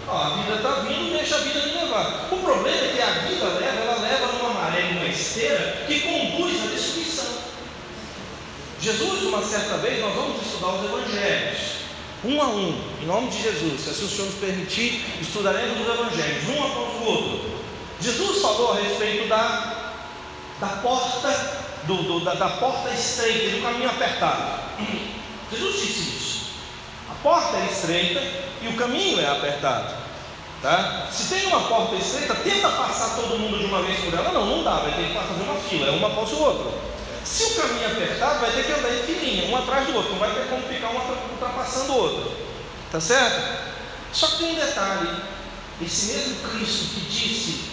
[0.09, 2.29] Ó, a vida está vindo, deixa a vida me levar.
[2.33, 6.58] O problema é que a vida leva, ela leva numa maré, numa esteira que conduz.
[8.81, 11.59] Jesus, uma certa vez, nós vamos estudar os evangelhos,
[12.25, 15.95] um a um, em nome de Jesus, se assim o Senhor nos permitir, estudaremos os
[15.95, 17.41] evangelhos, um após o outro.
[18.01, 19.79] Jesus falou a respeito da
[20.61, 21.29] da porta,
[21.85, 24.61] do, do, da, da porta estreita do caminho apertado.
[25.51, 26.51] Jesus disse isso.
[27.11, 28.21] A porta é estreita
[28.63, 29.95] e o caminho é apertado.
[30.61, 31.07] Tá?
[31.11, 34.33] Se tem uma porta estreita, tenta passar todo mundo de uma vez por ela.
[34.33, 36.88] Não, não dá, vai ter que fazer uma fila, é uma após o outro.
[37.29, 40.13] Se o caminho é apertado, vai ter que andar em filinha, um atrás do outro,
[40.13, 40.97] não vai ter como ficar um
[41.31, 42.33] ultrapassando o outro.
[42.91, 43.69] Tá certo?
[44.11, 45.11] Só que tem um detalhe:
[45.83, 47.69] esse mesmo Cristo que disse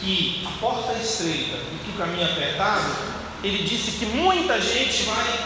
[0.00, 2.96] que a porta é estreita e que o caminho é apertado,
[3.42, 5.40] ele disse que muita gente vai,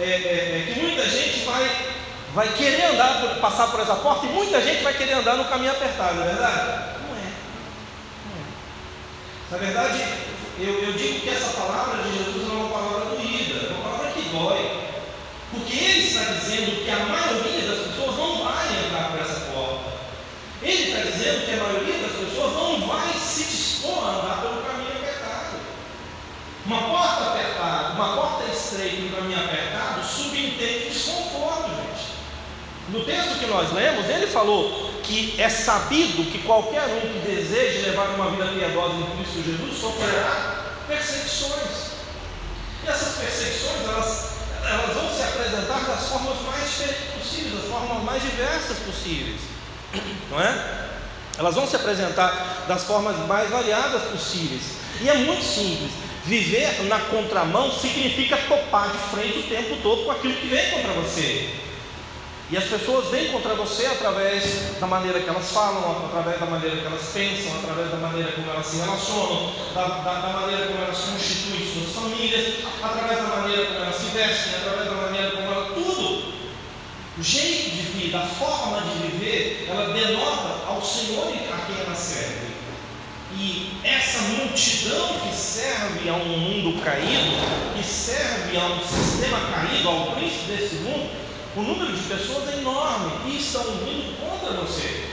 [0.00, 1.94] é, é, é, que muita gente vai
[2.34, 5.44] vai querer andar, por, passar por essa porta e muita gente vai querer andar no
[5.44, 6.66] caminho apertado, não é verdade?
[7.06, 7.30] Não é.
[8.24, 8.44] Não é.
[9.52, 10.04] Na verdade,
[10.58, 14.12] eu, eu digo que essa palavra de Jesus é uma palavra doída, é uma palavra
[14.12, 14.28] que
[15.50, 19.92] Porque ele está dizendo que a maioria das pessoas não vai entrar por essa porta.
[20.62, 24.62] Ele está dizendo que a maioria das pessoas não vai se dispor a andar pelo
[24.62, 25.56] caminho apertado.
[26.66, 32.14] Uma porta apertada, uma porta estreita e um caminho apertado subentende desconforto, gente.
[32.88, 37.82] No texto que nós lemos, ele falou que é sabido que qualquer um que deseje
[37.82, 41.94] levar uma vida piedosa em Cristo Jesus sofrerá perseguições.
[42.82, 44.33] E essas perseguições, elas,
[44.68, 49.40] elas vão se apresentar das formas mais diferentes possíveis, das formas mais diversas possíveis.
[50.30, 50.88] Não é?
[51.38, 54.62] Elas vão se apresentar das formas mais variadas possíveis.
[55.00, 55.90] E é muito simples.
[56.24, 60.92] Viver na contramão significa topar de frente o tempo todo com aquilo que vem contra
[60.92, 61.50] você.
[62.54, 66.76] E as pessoas vêm contra você através da maneira que elas falam, através da maneira
[66.76, 70.84] que elas pensam, através da maneira como elas se relacionam, da, da, da maneira como
[70.84, 75.52] elas constituem suas famílias, através da maneira como elas se vestem, através da maneira como
[75.52, 75.68] elas.
[75.74, 76.32] Tudo.
[77.18, 81.94] O jeito de vida, a forma de viver, ela denota ao Senhor a quem ela
[81.96, 82.54] serve.
[83.36, 87.34] E essa multidão que serve a um mundo caído,
[87.76, 91.23] que serve a um sistema caído, ao príncipe desse mundo,
[91.56, 95.04] o número de pessoas é enorme e estão vindo contra você.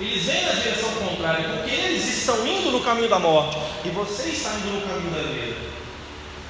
[0.00, 4.30] Eles vêm na direção contrária, porque eles estão indo no caminho da morte e você
[4.30, 5.56] está indo no caminho da vida.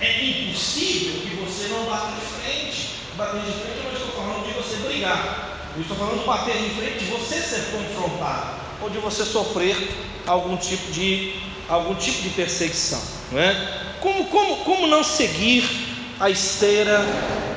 [0.00, 2.90] É impossível que você não bata de frente.
[3.16, 5.70] Bater de frente eu não estou falando de você brigar.
[5.76, 9.76] Eu estou falando de bater de frente, de você ser confrontado, ou de você sofrer
[10.26, 11.34] algum tipo de,
[11.68, 13.00] algum tipo de perseguição.
[13.30, 13.84] Não é?
[14.04, 15.64] como, como, como não seguir
[16.20, 17.00] a esteira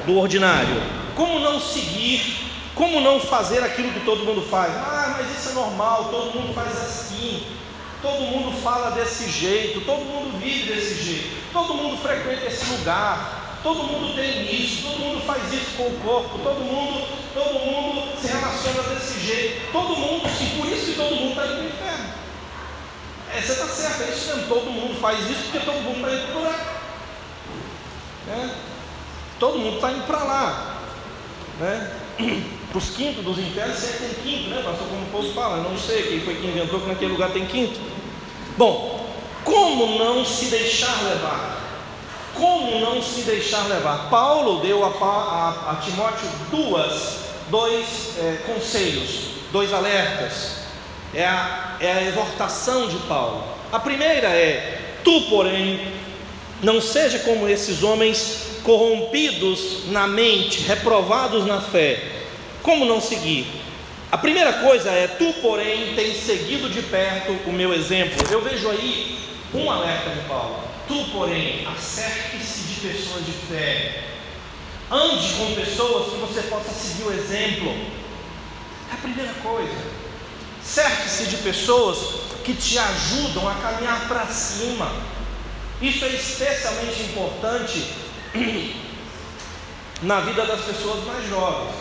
[0.05, 0.81] do ordinário?
[1.17, 2.45] Como não seguir?
[2.75, 4.71] Como não fazer aquilo que todo mundo faz?
[4.75, 7.43] Ah, mas isso é normal, todo mundo faz assim.
[8.03, 13.57] Todo mundo fala desse jeito, todo mundo vive desse jeito, todo mundo frequenta esse lugar,
[13.63, 18.21] todo mundo tem isso, todo mundo faz isso com o corpo, todo mundo, todo mundo
[18.21, 21.63] se relaciona desse jeito, todo mundo, sim, por isso que todo mundo está indo para
[21.63, 22.13] o inferno.
[23.33, 26.13] É, você está certo, é isso mesmo, todo mundo faz isso porque todo mundo está
[26.13, 26.77] indo para o buraco.
[28.29, 28.49] É?
[29.39, 30.76] Todo mundo está indo para lá
[31.59, 31.91] né?
[32.73, 34.87] Os quintos dos infernos sempre tem quinto, né, pastor?
[34.87, 37.79] Como o povo fala, não sei quem foi que inventou que naquele lugar tem quinto.
[38.55, 39.07] Bom,
[39.43, 41.57] como não se deixar levar?
[42.35, 44.09] Como não se deixar levar?
[44.09, 50.57] Paulo deu a, a, a Timóteo duas, dois é, conselhos, dois alertas.
[51.15, 53.43] É a, é a exortação de Paulo.
[53.71, 55.93] A primeira é: tu, porém,
[56.61, 62.03] não seja como esses homens corrompidos na mente, reprovados na fé.
[62.61, 63.47] Como não seguir?
[64.11, 68.21] A primeira coisa é: tu, porém, tens seguido de perto o meu exemplo.
[68.29, 69.17] Eu vejo aí
[69.53, 70.59] um alerta de Paulo.
[70.85, 74.03] Tu, porém, acerte-se de pessoas de fé.
[74.91, 77.73] Ande com pessoas que você possa seguir o exemplo.
[78.91, 79.97] É a primeira coisa.
[80.61, 84.91] Certe-se de pessoas que te ajudam a caminhar para cima.
[85.81, 88.06] Isso é especialmente importante
[90.01, 91.73] na vida das pessoas mais jovens.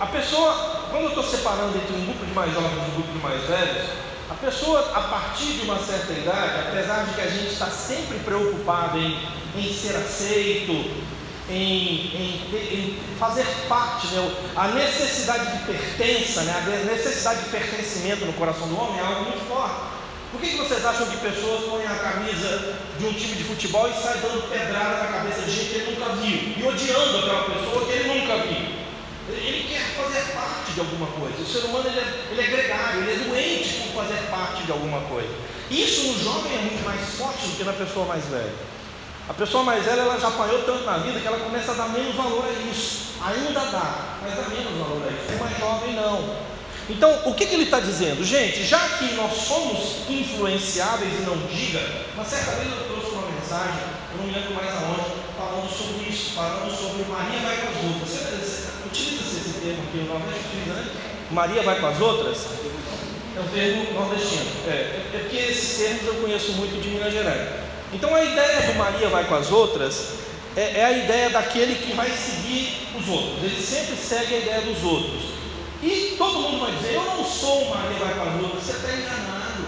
[0.00, 3.12] A pessoa, quando eu estou separando entre um grupo de mais jovens e um grupo
[3.12, 3.88] de mais velhos,
[4.30, 8.18] a pessoa, a partir de uma certa idade, apesar de que a gente está sempre
[8.20, 9.18] preocupado em,
[9.56, 10.72] em ser aceito,
[11.50, 14.34] em, em, em, fazer parte, né?
[14.56, 16.62] a necessidade de pertença, né?
[16.64, 20.01] a necessidade de pertencimento no coração do homem é algo muito forte.
[20.32, 23.86] Por que, que vocês acham que pessoas põem a camisa de um time de futebol
[23.86, 27.44] e saem dando pedrada na cabeça de gente que ele nunca viu e odiando aquela
[27.44, 28.82] pessoa que ele nunca viu?
[29.28, 31.36] Ele quer fazer parte de alguma coisa.
[31.36, 34.72] O ser humano ele é, ele é gregário, ele é doente por fazer parte de
[34.72, 35.30] alguma coisa.
[35.70, 38.54] Isso no jovem é muito mais forte do que na pessoa mais velha.
[39.28, 41.88] A pessoa mais velha ela já apanhou tanto na vida que ela começa a dar
[41.90, 43.20] menos valor a isso.
[43.22, 45.36] Ainda dá, mas dá menos valor a isso.
[45.36, 46.51] O mais jovem não.
[46.92, 48.22] Então, o que, que ele está dizendo?
[48.22, 51.80] Gente, já que nós somos influenciáveis e não diga,
[52.14, 53.80] uma certa vez eu trouxe uma mensagem,
[54.12, 57.84] eu não me lembro mais aonde, falando sobre isso, falando sobre Maria vai com as
[57.84, 58.08] outras.
[58.10, 60.90] Você, utiliza-se esse termo aqui, o Nordeste utiliza, né?
[61.30, 62.46] Maria vai com as outras?
[63.34, 64.44] É um termo nordestino.
[64.66, 67.48] É, é, é porque esses termos eu conheço muito de Minas Gerais.
[67.90, 70.20] Então a ideia do Maria vai com as outras
[70.54, 73.42] é, é a ideia daquele que vai seguir os outros.
[73.42, 75.32] Ele sempre segue a ideia dos outros.
[75.82, 77.82] E todo mundo vai dizer, eu não sou uma
[78.44, 78.64] outras.
[78.64, 79.66] Você está enganado.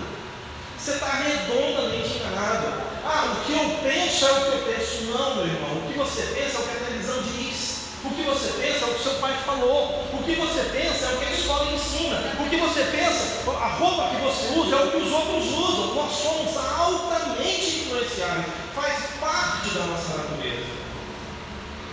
[0.79, 2.85] Você está redondamente enganado.
[3.05, 5.03] Ah, o que eu penso é o que eu penso.
[5.05, 5.77] Não, meu irmão.
[5.79, 7.75] O que você pensa é o que a televisão diz.
[8.05, 10.05] O que você pensa é o que seu pai falou.
[10.13, 12.37] O que você pensa é o que a escola ensina.
[12.39, 15.95] O que você pensa, a roupa que você usa é o que os outros usam.
[15.95, 18.47] Nós somos altamente influenciáveis.
[18.75, 20.85] Faz parte da nossa natureza.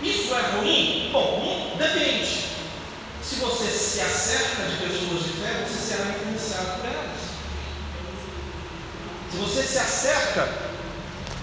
[0.02, 1.10] Isso é ruim?
[1.12, 2.51] Bom, depende.
[3.32, 7.20] Se você se acerca de pessoas de fé, você será influenciado por elas.
[9.30, 10.48] Se você se acerca,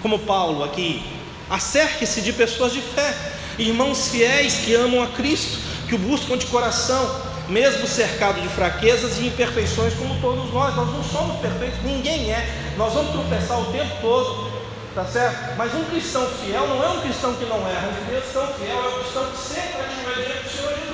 [0.00, 1.02] como Paulo aqui,
[1.50, 3.12] acerque-se de pessoas de fé,
[3.58, 9.18] irmãos fiéis que amam a Cristo, que o buscam de coração, mesmo cercado de fraquezas
[9.18, 10.76] e imperfeições, como todos nós.
[10.76, 12.72] Nós não somos perfeitos, ninguém é.
[12.76, 14.52] Nós vamos tropeçar o tempo todo,
[14.94, 15.56] tá certo?
[15.56, 18.88] Mas um cristão fiel não é um cristão que não erra, um cristão fiel é
[18.88, 20.89] um cristão que sempre ajoelha diante do Senhor Jesus,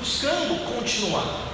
[0.00, 1.46] buscando continuar.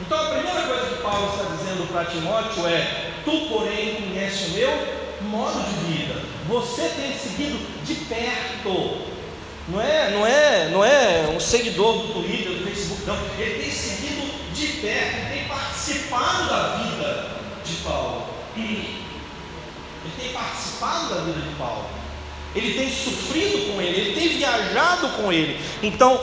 [0.00, 4.50] Então a primeira coisa que Paulo está dizendo para Timóteo é: Tu, porém, conhece o
[4.50, 4.70] meu
[5.22, 6.20] modo de vida.
[6.48, 9.12] Você tem seguido de perto.
[9.68, 13.16] Não é, não é, não é um seguidor do Twitter, do Facebook, não.
[13.38, 17.30] Ele tem seguido de perto, tem participado da vida
[17.64, 18.26] de Paulo.
[18.56, 19.02] Ele
[20.20, 21.86] tem participado da vida de Paulo.
[22.54, 25.58] Ele tem sofrido com ele, ele tem viajado com ele.
[25.82, 26.20] Então,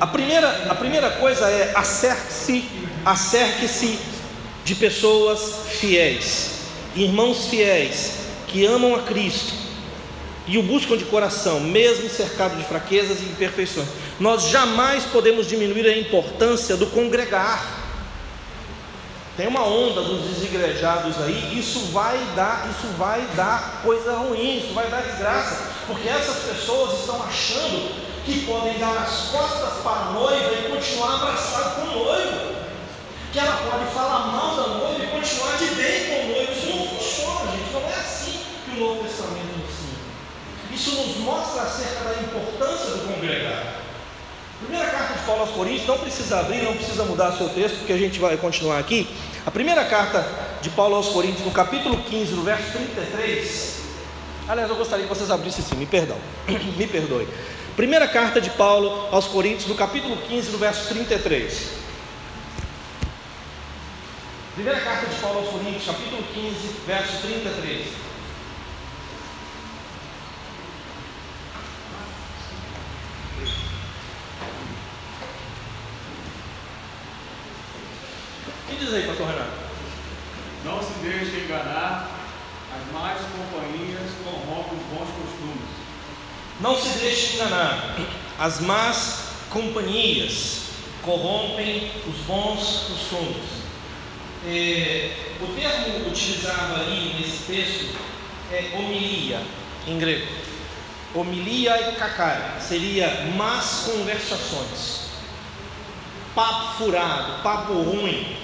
[0.00, 2.64] a primeira, a primeira coisa é acerte-se,
[3.04, 3.98] acerque-se
[4.64, 6.50] de pessoas fiéis,
[6.94, 8.12] irmãos fiéis,
[8.46, 9.54] que amam a Cristo
[10.46, 13.88] e o buscam de coração, mesmo cercado de fraquezas e imperfeições.
[14.20, 17.76] Nós jamais podemos diminuir a importância do congregar.
[19.36, 24.72] Tem uma onda dos desigrejados aí, isso vai dar, isso vai dar coisa ruim, isso
[24.72, 30.04] vai dar desgraça, porque essas pessoas estão achando que podem dar as costas para a
[30.12, 32.56] noiva e continuar abraçado com o noivo,
[33.32, 36.52] que ela pode falar mal da noiva e continuar de bem com o noivo.
[36.52, 39.98] Isso não funciona, gente, não é assim que o Novo Testamento ensina.
[40.70, 43.78] Isso nos mostra acerca da importância do congregar.
[44.60, 47.92] Primeira carta de Paulo aos Coríntios, não precisa abrir, não precisa mudar seu texto, porque
[47.94, 49.08] a gente vai continuar aqui.
[49.46, 50.28] A primeira carta
[50.60, 53.78] de Paulo aos Coríntios, no capítulo 15, no verso 33.
[54.48, 56.16] Aliás, eu gostaria que vocês abrissem sim, me perdão,
[56.76, 57.26] me perdoe.
[57.78, 61.74] Primeira carta de Paulo aos Coríntios, no capítulo 15, no verso 33.
[64.56, 67.86] Primeira carta de Paulo aos Coríntios, capítulo 15, verso 33.
[78.48, 79.52] O que diz aí, pastor Renato?
[80.64, 82.10] Não se deixe enganar,
[82.74, 85.27] as más companhias corrompem os bons.
[86.60, 87.96] Não se deixe enganar,
[88.36, 90.62] as más companhias
[91.02, 93.58] corrompem os bons costumes.
[94.44, 97.96] É, o termo utilizado aí nesse texto
[98.50, 99.40] é homilia,
[99.86, 100.26] em grego.
[101.14, 105.10] Homilia e cacai seria más conversações,
[106.34, 108.36] papo furado, papo ruim,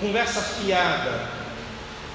[0.00, 1.30] conversa fiada.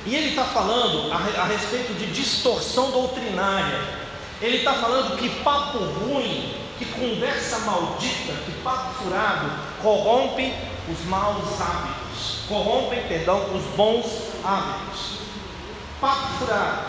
[0.06, 3.99] E ele está falando a, a respeito de distorção doutrinária.
[4.42, 10.54] Ele está falando que papo ruim, que conversa maldita, que papo furado corrompe
[10.90, 14.06] os maus hábitos, corrompem, perdão, os bons
[14.46, 15.20] hábitos.
[16.00, 16.82] Papo furado,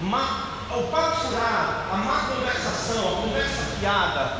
[0.00, 4.38] má, o papo furado, a má conversação, a conversa fiada,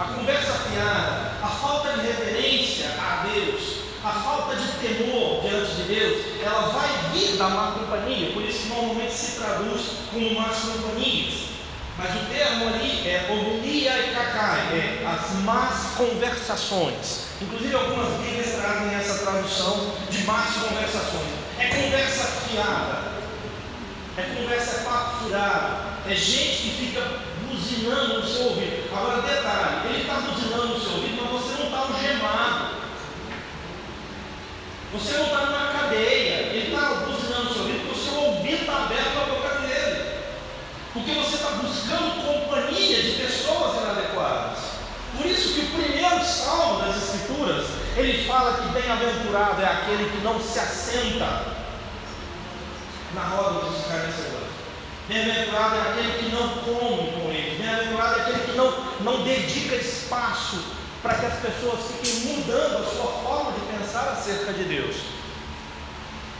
[0.00, 5.82] a conversa fiada, a falta de reverência a Deus, a falta de temor diante de
[5.82, 11.57] Deus, ela vai vir da má companhia, por isso normalmente se traduz como más companhias.
[11.98, 17.26] Mas o termo ali é homilia e cacai, é as más conversações.
[17.42, 21.28] Inclusive algumas Bíblias trazem essa tradução de más conversações.
[21.58, 23.14] É conversa fiada,
[24.16, 25.76] é conversa papo furado,
[26.08, 27.02] é gente que fica
[27.48, 28.88] buzinando no seu ouvido.
[28.96, 32.78] Agora detalhe, ele está buzinando no seu ouvido, mas você não está algemado.
[34.92, 38.60] Você não está numa cadeia, ele está buzinando no seu ouvido porque o seu ouvido
[38.60, 40.18] está aberto à boca dele.
[40.98, 44.58] Porque você está buscando companhia de pessoas inadequadas.
[45.16, 50.22] Por isso que o primeiro salmo das Escrituras ele fala que bem-aventurado é aquele que
[50.24, 51.42] não se assenta
[53.14, 54.48] na roda dos escarnecedores.
[55.08, 57.58] Bem-aventurado é aquele que não come com eles.
[57.58, 60.62] Bem-aventurado é aquele que não, não dedica espaço
[61.00, 64.96] para que as pessoas fiquem mudando a sua forma de pensar acerca de Deus.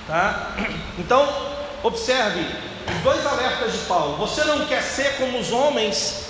[0.07, 0.55] Tá?
[0.99, 2.41] Então, observe
[2.89, 4.17] os dois alertas de Paulo.
[4.17, 6.29] Você não quer ser como os homens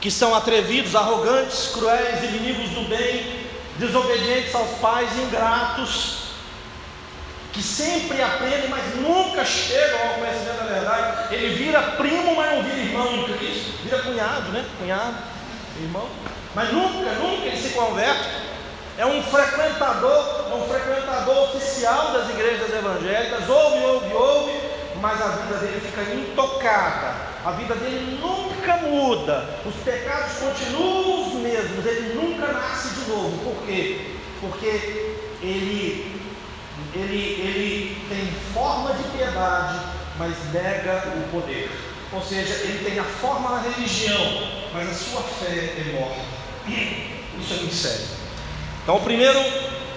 [0.00, 6.26] que são atrevidos, arrogantes, cruéis, inimigos do bem, desobedientes aos pais, ingratos,
[7.52, 11.34] que sempre aprendem, mas nunca chegam ao conhecimento da verdade.
[11.34, 14.64] Ele vira primo, mas não vira irmão em Cristo, vira cunhado, né?
[14.78, 15.16] Cunhado,
[15.80, 16.06] irmão,
[16.54, 18.46] mas nunca, nunca ele se converte.
[18.98, 24.52] É um frequentador, é um frequentador oficial das igrejas evangélicas, ouve, ouve, ouve,
[25.00, 31.34] mas a vida dele fica intocada, a vida dele nunca muda, os pecados continuam os
[31.34, 33.38] mesmos, ele nunca nasce de novo.
[33.38, 34.16] Por quê?
[34.40, 36.20] Porque ele,
[36.94, 39.80] ele, ele tem forma de piedade,
[40.18, 41.70] mas nega o poder.
[42.12, 46.24] Ou seja, ele tem a forma da religião, mas a sua fé é morta.
[47.38, 48.06] Isso é muito sério.
[48.82, 49.38] Então, o primeiro,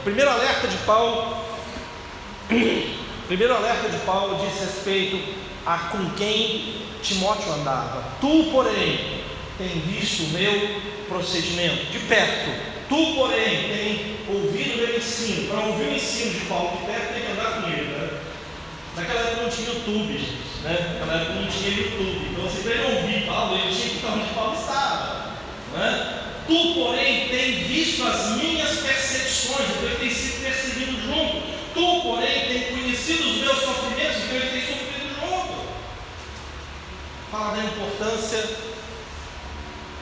[0.03, 1.37] primeiro alerta de Paulo
[3.29, 5.19] Primeiro alerta de Paulo diz respeito
[5.63, 6.73] a com quem
[7.03, 8.03] Timóteo andava.
[8.19, 9.21] Tu, porém,
[9.55, 12.49] tem visto o meu procedimento de perto.
[12.89, 15.47] Tu, porém, tem ouvido meu ensino.
[15.47, 17.85] Para ouvir o ensino de Paulo de perto, tem que andar com ele.
[17.85, 18.19] Né?
[18.95, 20.63] Naquela época não tinha YouTube, gente.
[20.63, 20.97] Né?
[20.99, 22.29] Naquela época não tinha YouTube.
[22.31, 25.35] Então, você para ele ouvir Paulo, ele tinha que estar onde Paulo estava.
[25.75, 26.19] Né?
[26.47, 29.69] Tu, porém, tem visto as minhas perseguições.
[29.69, 31.59] Então, ele tem sido perseguido junto.
[31.75, 32.78] Tu, porém, tem
[33.09, 35.69] conhecido os meus sofrimentos, então ele tem sofrido junto.
[37.31, 38.49] Fala da importância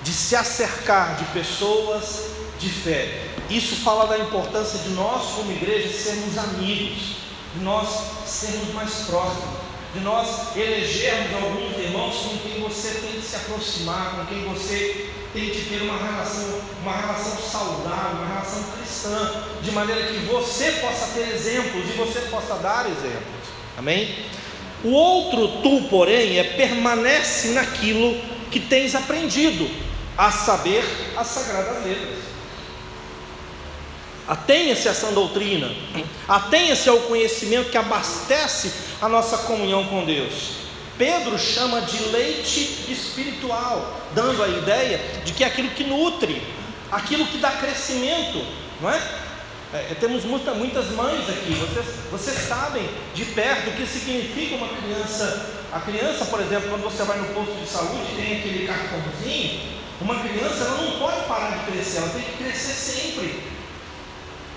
[0.03, 3.23] de se acercar de pessoas de fé.
[3.49, 7.17] Isso fala da importância de nós, como igreja, sermos amigos,
[7.55, 7.87] de nós
[8.25, 9.57] sermos mais próximos,
[9.93, 15.13] de nós elegermos alguns irmãos com quem você tem que se aproximar, com quem você
[15.39, 21.13] que ter uma relação, uma relação saudável, uma relação cristã, de maneira que você possa
[21.13, 23.47] ter exemplos e você possa dar exemplos.
[23.77, 24.25] Amém?
[24.83, 28.19] O outro tu, porém, é permanece naquilo
[28.51, 29.69] que tens aprendido,
[30.17, 30.83] a saber,
[31.15, 32.17] as sagradas letras.
[34.27, 35.71] Atenha-se a essa doutrina,
[36.27, 40.66] atenha-se ao conhecimento que abastece a nossa comunhão com Deus.
[40.97, 46.41] Pedro chama de leite espiritual, dando a ideia de que é aquilo que nutre,
[46.91, 48.43] aquilo que dá crescimento,
[48.81, 49.01] não é?
[49.73, 54.69] é temos muita, muitas mães aqui, vocês, vocês sabem de perto o que significa uma
[54.69, 55.55] criança.
[55.71, 59.77] A criança, por exemplo, quando você vai no posto de saúde, tem aquele cartãozinho.
[59.99, 63.56] Uma criança ela não pode parar de crescer, ela tem que crescer sempre.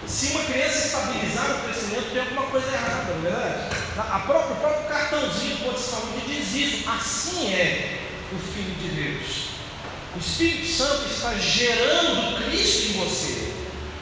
[0.07, 3.77] Se uma criança estabilizar o crescimento, tem alguma coisa errada, não é verdade?
[3.99, 6.89] A própria, o próprio cartãozinho do de saúde diz isso.
[6.89, 8.01] Assim é
[8.33, 9.51] o Filho de Deus.
[10.17, 13.53] O Espírito Santo está gerando Cristo em você.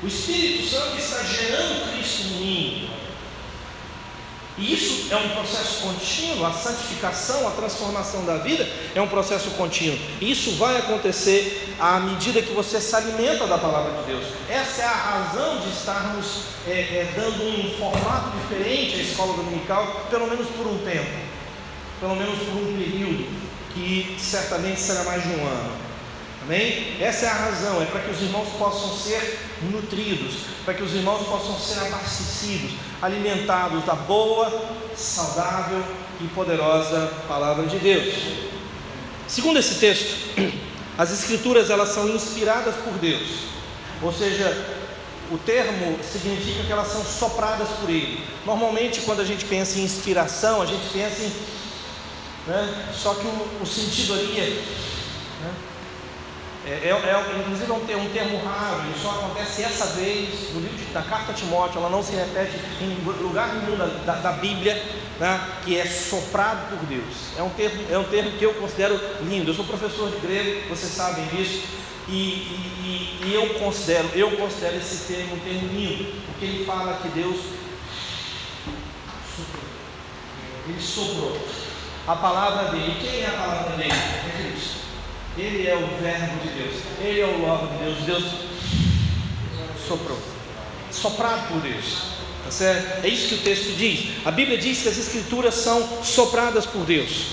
[0.03, 2.91] O Espírito Santo está gerando Cristo em mim.
[4.59, 9.51] E isso é um processo contínuo, a santificação, a transformação da vida é um processo
[9.53, 9.97] contínuo.
[10.21, 14.25] E isso vai acontecer à medida que você se alimenta da palavra de Deus.
[14.49, 20.07] Essa é a razão de estarmos é, é, dando um formato diferente à escola dominical,
[20.11, 21.11] pelo menos por um tempo,
[22.01, 23.27] pelo menos por um período,
[23.73, 25.88] que certamente será mais de um ano.
[26.49, 26.97] Amém?
[26.99, 29.39] Essa é a razão, é para que os irmãos possam ser
[29.71, 32.71] nutridos, para que os irmãos possam ser abastecidos,
[33.03, 34.51] alimentados da boa,
[34.97, 35.85] saudável
[36.19, 38.15] e poderosa palavra de Deus.
[39.27, 40.17] Segundo esse texto,
[40.97, 43.29] as escrituras elas são inspiradas por Deus.
[44.01, 44.49] Ou seja,
[45.31, 48.25] o termo significa que elas são sopradas por ele.
[48.47, 51.33] Normalmente, quando a gente pensa em inspiração, a gente pensa em.
[52.47, 54.65] Né, só que o, o sentido ali é
[55.45, 55.53] né,
[56.69, 60.61] é, é, é, inclusive é um, um termo raro, ele só acontece essa vez no
[60.61, 64.15] livro de, da carta a Timóteo, ela não se repete em lugar nenhum da, da,
[64.17, 64.75] da Bíblia,
[65.19, 67.33] né, que é soprado por Deus.
[67.39, 69.51] É um, termo, é um termo que eu considero lindo.
[69.51, 71.63] Eu sou professor de grego, vocês sabem disso,
[72.07, 76.99] e, e, e eu considero, eu considero esse termo um termo lindo, porque ele fala
[77.01, 77.39] que Deus
[79.35, 79.65] soprou.
[80.69, 81.49] Ele soprou.
[82.07, 83.93] A palavra dele, quem é a palavra dele?
[83.93, 84.88] É Cristo.
[85.39, 87.99] Ele é o Verbo de Deus, Ele é o Logo de Deus.
[88.05, 88.25] Deus
[89.87, 90.19] soprou,
[90.91, 92.19] soprado por Deus.
[92.45, 93.05] Tá certo?
[93.05, 94.11] É isso que o texto diz.
[94.25, 97.27] A Bíblia diz que as Escrituras são sopradas por Deus,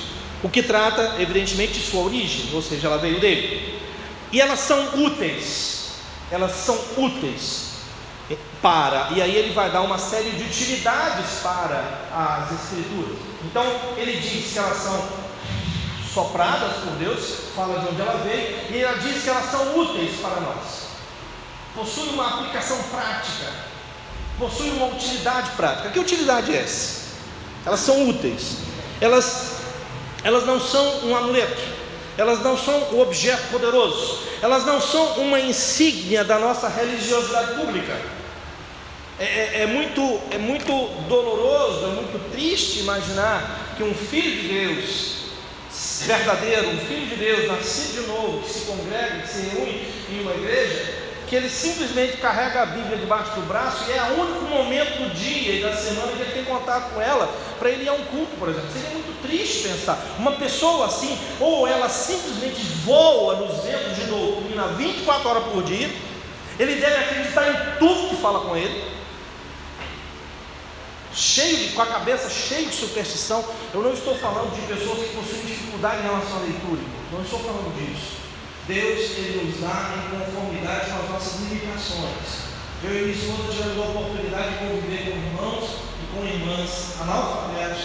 [0.43, 3.79] o que trata, evidentemente, de sua origem, ou seja, ela veio dele.
[4.31, 5.93] E elas são úteis,
[6.29, 7.73] elas são úteis.
[8.61, 13.17] para, e aí ele vai dar uma série de utilidades para as Escrituras.
[13.45, 13.63] Então,
[13.97, 15.24] ele diz que elas são
[16.15, 20.15] sopradas por Deus, fala de onde ela veio, e ela diz que elas são úteis
[20.21, 20.85] para nós,
[21.75, 23.51] possui uma aplicação prática,
[24.39, 25.89] possui uma utilidade prática.
[25.89, 27.03] Que utilidade é essa?
[27.65, 28.59] Elas são úteis,
[29.01, 29.57] elas,
[30.23, 31.61] elas não são um amuleto,
[32.17, 37.93] elas não são um objeto poderoso, elas não são uma insígnia da nossa religiosidade pública.
[39.19, 40.71] É, é, é, muito, é muito
[41.09, 45.14] doloroso, é muito triste imaginar que um filho de Deus,
[46.03, 50.21] verdadeiro, um filho de Deus, nascido de novo, que se congrega, que se reúne em
[50.21, 54.45] uma igreja, que ele simplesmente carrega a Bíblia debaixo do braço e é o único
[54.45, 57.93] momento do dia e da semana que ele tem contato com ela para ele a
[57.93, 58.69] um culto, por exemplo.
[58.71, 59.97] Seria muito triste pensar.
[60.19, 65.89] Uma pessoa assim, ou ela simplesmente voa nos ventos de doutrina 24 horas por dia,
[66.59, 68.95] ele deve acreditar em tudo que fala com ele
[71.15, 73.43] cheio de, com a cabeça cheia de superstição.
[73.73, 77.39] Eu não estou falando de pessoas que possuem dificuldade em relação à leitura, não estou
[77.39, 78.25] falando disso.
[78.67, 82.45] Deus ele nos dá em conformidade com as nossas limitações.
[82.83, 85.69] Eu e minha esposa tivemos a oportunidade de conviver com irmãos
[86.01, 87.83] e com irmãs analfabetos,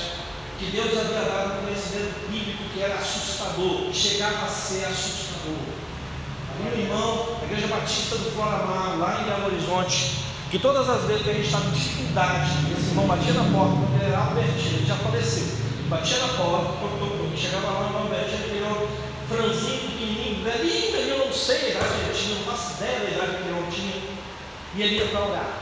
[0.59, 5.57] que Deus havia dado um conhecimento bíblico que era assustador, chegava a ser assustador.
[6.61, 11.23] Um irmão da Igreja Batista do Fora lá em Belo Horizonte, que todas as vezes
[11.23, 14.79] que a gente estava em dificuldade, esse irmão batia na porta, quando ele era Albertino,
[14.79, 15.47] ele já faleceu,
[15.89, 16.75] batia na porta,
[17.37, 21.89] chegava lá, o irmão Albertino, ele um franzinho pequenininho, velhinho, eu não sei a idade
[21.95, 24.03] que ele tinha, não faço ideia da idade que ele tinha,
[24.75, 25.53] e ele ia para orar.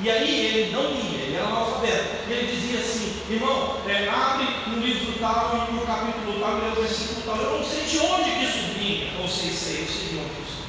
[0.00, 2.28] E aí ele não lia, ele era analfabeto.
[2.28, 6.80] E ele dizia assim, irmão, é, abre no livro tal, no capítulo tal, lê o
[6.82, 7.36] versículo tal.
[7.36, 10.42] Eu não sei de onde que isso vinha, ou sei, sei, eu sei de onde
[10.42, 10.67] isso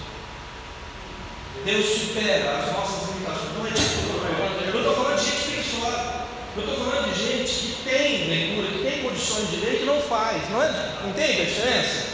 [1.66, 3.58] Deus supera as nossas limitações.
[3.58, 4.74] Não é disso que eu estou falando.
[4.74, 6.20] Eu estou falando de gente preguiçosa.
[6.56, 10.02] Eu estou falando de gente que tem leitura, que tem condições de ler e não
[10.02, 10.50] faz.
[10.50, 10.70] Não é?
[11.08, 12.10] Entende a diferença?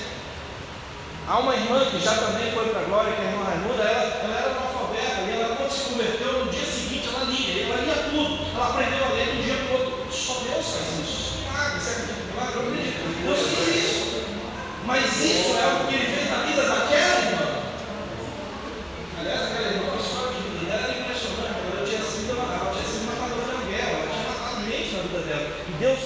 [1.27, 3.81] Há uma irmã que já também foi para a glória, que é a irmã Raimundo,
[3.81, 7.81] ela, ela era analfabeta, e ela quando se converteu, no dia seguinte ela lia, ela
[7.81, 10.13] lia tudo, ela aprendeu a ler de um dia para o outro.
[10.13, 11.41] Só Deus faz isso.
[11.41, 13.01] Milagre, serve de milagre, eu acredito.
[13.25, 14.05] Deus fez isso.
[14.85, 16.94] Mas isso é o que ele fez na vida daquela
[25.77, 25.99] Deus,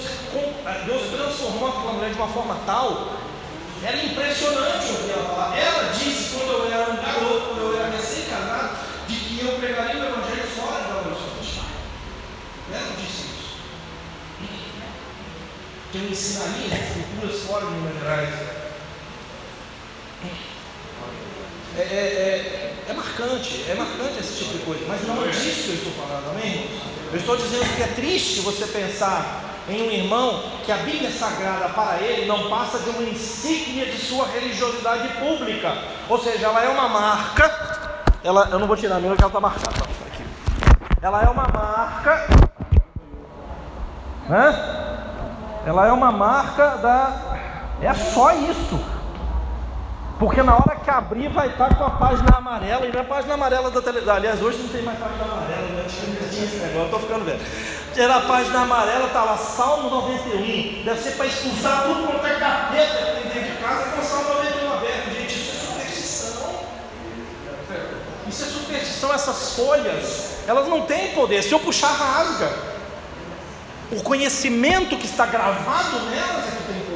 [0.84, 3.20] Deus transformou aquela mulher de uma forma tal
[3.82, 5.56] era impressionante ouvir ela falar.
[5.56, 8.76] Ela disse, quando eu era um garoto, quando eu era recém-casado,
[9.08, 11.62] de que eu pregaria o Evangelho fora da Horizonte.
[12.70, 13.56] Ela disse isso.
[15.90, 18.34] Que eu ensinaria as escrituras fora de Minas Gerais.
[21.76, 25.62] É, é, é, é, marcante, é marcante esse tipo de coisa, mas não é disso
[25.64, 26.68] que eu estou falando, amém?
[27.12, 31.68] Eu estou dizendo que é triste você pensar em um irmão que a Bíblia Sagrada
[31.68, 35.76] para ele não passa de uma insígnia de sua religiosidade pública,
[36.08, 37.90] ou seja, ela é uma marca.
[38.22, 39.76] Ela, eu não vou tirar a minha ela está marcada.
[39.76, 40.24] Tá aqui.
[41.00, 42.26] Ela é uma marca.
[44.28, 44.80] Né?
[45.66, 47.12] Ela é uma marca da.
[47.80, 48.99] É só isso.
[50.20, 53.70] Porque na hora que abrir vai estar com a página amarela, e é página amarela
[53.70, 54.16] da televisão.
[54.16, 55.86] Aliás, hoje não tem mais página amarela, né?
[55.86, 57.40] esse negócio, estou ficando velho.
[57.96, 60.84] Era a página amarela, está lá, Salmo 91.
[60.84, 64.28] Deve ser para expulsar tudo quanto é capeta que tem dentro de casa com Salmo
[64.34, 65.10] 91 aberto.
[65.10, 66.54] Gente, isso é superstição.
[68.28, 71.42] Isso é superstição, essas folhas, elas não têm poder.
[71.42, 72.52] Se eu puxar, rasga.
[73.90, 76.89] O conhecimento que está gravado nelas é que tem.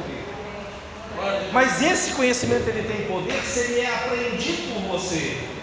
[1.51, 5.55] Mas esse conhecimento ele tem poder se ele é apreendido por você.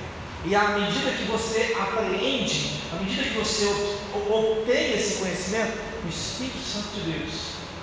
[0.44, 3.66] E à medida que você apreende, à medida que você
[4.28, 7.32] obtém esse conhecimento, o Espírito Santo de Deus,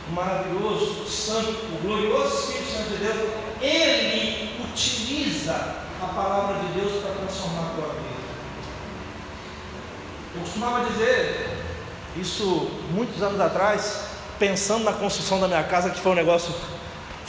[0.09, 3.29] o maravilhoso, o santo, o glorioso Espírito Santo de Deus,
[3.61, 5.53] ele utiliza
[6.01, 8.09] a palavra de Deus para transformar a tua vida.
[10.35, 11.49] Eu costumava dizer
[12.17, 14.01] isso muitos anos atrás,
[14.37, 16.53] pensando na construção da minha casa, que foi um negócio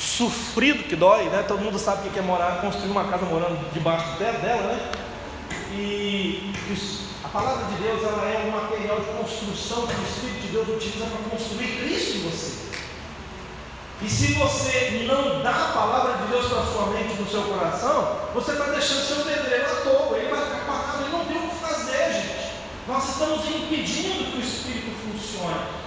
[0.00, 1.44] sofrido que dói, né?
[1.46, 4.90] Todo mundo sabe o que é morar, construir uma casa morando debaixo dela, né?
[5.72, 6.52] E
[7.22, 10.68] a palavra de Deus ela é um material de construção que o Espírito de Deus
[10.68, 12.60] utiliza para construir Cristo em você.
[14.02, 18.16] E se você não dá a palavra de Deus para sua mente no seu coração,
[18.32, 21.50] você está deixando seu pedreiro à toa, ele vai ficar parado, ele não tem o
[21.50, 22.50] que fazer, gente.
[22.88, 25.80] Nós estamos impedindo que o Espírito funcione.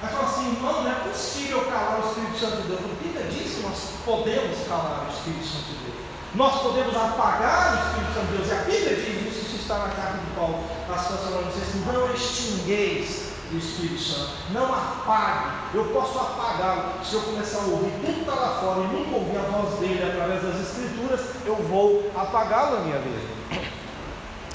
[0.00, 2.80] Aí fala assim, irmão, não é possível calar o Espírito Santo de Deus.
[2.84, 5.98] A Bíblia diz que nós podemos calar o Espírito Santo de Deus.
[6.34, 8.48] Nós podemos apagar o Espírito Santo de Deus.
[8.48, 10.64] E a Bíblia diz isso, isso está na carta de Paulo.
[10.88, 14.30] As Tessalonicenses, não extingueis o Espírito Santo.
[14.52, 15.74] Não apague.
[15.74, 17.04] Eu posso apagá-lo.
[17.04, 20.04] Se eu começar a ouvir tudo está lá fora e nunca ouvir a voz dele
[20.04, 23.18] através das Escrituras, eu vou apagá-lo na minha vida.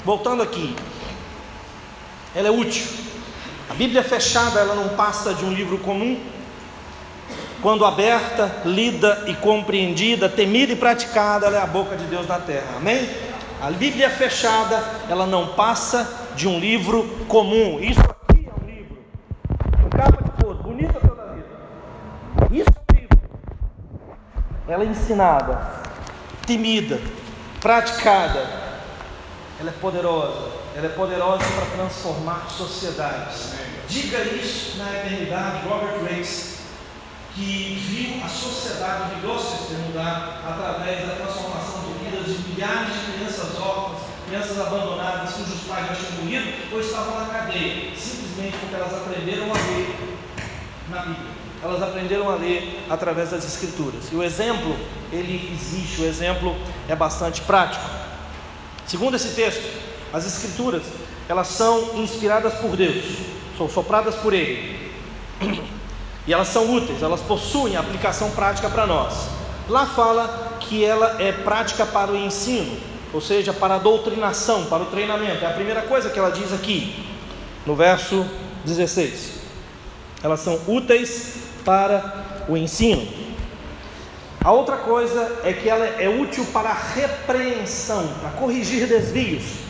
[0.04, 0.74] Voltando aqui.
[2.34, 3.13] Ela é útil.
[3.68, 6.20] A Bíblia é fechada, ela não passa de um livro comum
[7.64, 12.38] quando aberta, lida e compreendida, temida e praticada, ela é a boca de Deus na
[12.38, 12.76] terra.
[12.76, 13.08] Amém?
[13.58, 17.80] A Bíblia fechada, ela não passa de um livro comum.
[17.80, 18.98] Isso aqui é um livro.
[19.82, 21.46] Com capa de cor, bonita toda a vida.
[22.50, 23.18] Isso é um livro.
[24.68, 25.66] Ela é ensinada,
[26.46, 27.00] temida,
[27.62, 28.46] praticada.
[29.58, 30.63] Ela é poderosa.
[30.74, 33.52] Ela é poderosa para transformar sociedades.
[33.88, 36.54] Diga isso na eternidade, Robert Race
[37.34, 43.12] que viu a sociedade de Gloucester mudar através da transformação de vidas de milhares de
[43.12, 48.74] crianças órfãs, crianças abandonadas cujos pais já tinham morrido ou estavam na cadeia, simplesmente porque
[48.76, 49.96] elas aprenderam a ler
[50.88, 51.34] na Bíblia.
[51.60, 54.12] Elas aprenderam a ler através das Escrituras.
[54.12, 54.76] E o exemplo,
[55.10, 56.54] ele existe, o exemplo
[56.88, 57.84] é bastante prático.
[58.86, 59.64] Segundo esse texto,
[60.14, 60.84] as Escrituras,
[61.28, 63.04] elas são inspiradas por Deus,
[63.58, 64.92] são sopradas por Ele.
[66.24, 69.26] E elas são úteis, elas possuem aplicação prática para nós.
[69.68, 72.78] Lá fala que ela é prática para o ensino,
[73.12, 75.44] ou seja, para a doutrinação, para o treinamento.
[75.44, 77.04] É a primeira coisa que ela diz aqui,
[77.66, 78.24] no verso
[78.64, 79.40] 16.
[80.22, 81.34] Elas são úteis
[81.64, 83.06] para o ensino.
[84.42, 89.63] A outra coisa é que ela é útil para a repreensão, para corrigir desvios,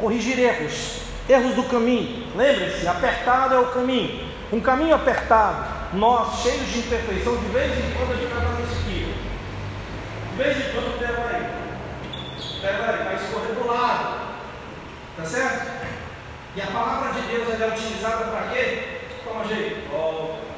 [0.00, 2.26] corrigir erros, erros do caminho.
[2.34, 4.28] Lembre-se, apertado é o caminho.
[4.52, 8.62] Um caminho apertado nós, cheios de imperfeição, de vez em quando a gente vai fazer
[8.62, 9.14] aqui.
[10.30, 12.60] De vez em quando pega aí.
[12.60, 14.20] Pega aí, vai escorrer do lado.
[15.16, 15.80] Tá certo?
[16.54, 19.00] E a palavra de Deus é utilizada para quê?
[19.24, 20.50] Toma jeito, volta.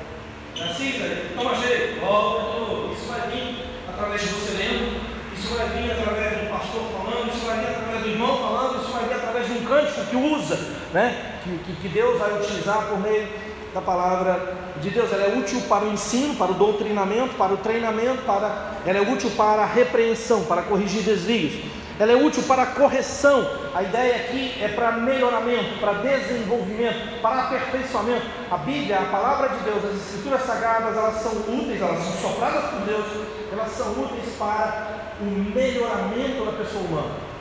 [0.58, 2.94] Narcisa, é toma jeito, volta de novo.
[2.94, 5.00] Isso vai vir através de você lendo,
[5.36, 8.82] isso vai vir através de um pastor falando, isso vai vir através do irmão falando,
[8.82, 10.58] isso vai vir através de um cântico que usa,
[10.92, 11.38] né?
[11.42, 13.26] que, que, Deus vai utilizar por meio
[13.72, 15.10] da palavra de Deus.
[15.10, 19.00] Ela é útil para o ensino, para o doutrinamento, para o treinamento, para, ela é
[19.00, 21.72] útil para a repreensão, para corrigir desvios.
[21.98, 23.48] Ela é útil para a correção.
[23.74, 28.26] A ideia aqui é para melhoramento, para desenvolvimento, para aperfeiçoamento.
[28.50, 32.70] A Bíblia, a palavra de Deus, as escrituras sagradas, elas são úteis, elas são sopradas
[32.70, 33.06] por Deus,
[33.52, 37.31] elas são úteis para o melhoramento da pessoa humana.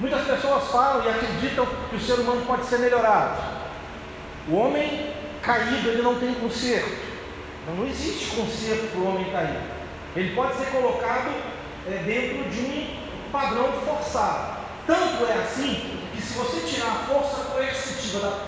[0.00, 3.38] Muitas pessoas falam e acreditam que o ser humano pode ser melhorado.
[4.48, 7.10] O homem caído ele não tem conserto.
[7.62, 9.60] Então, não existe conserto para o homem caído.
[10.16, 11.30] Ele pode ser colocado
[11.86, 14.60] é, dentro de um padrão forçado.
[14.86, 18.38] Tanto é assim que se você tirar a força coercitiva da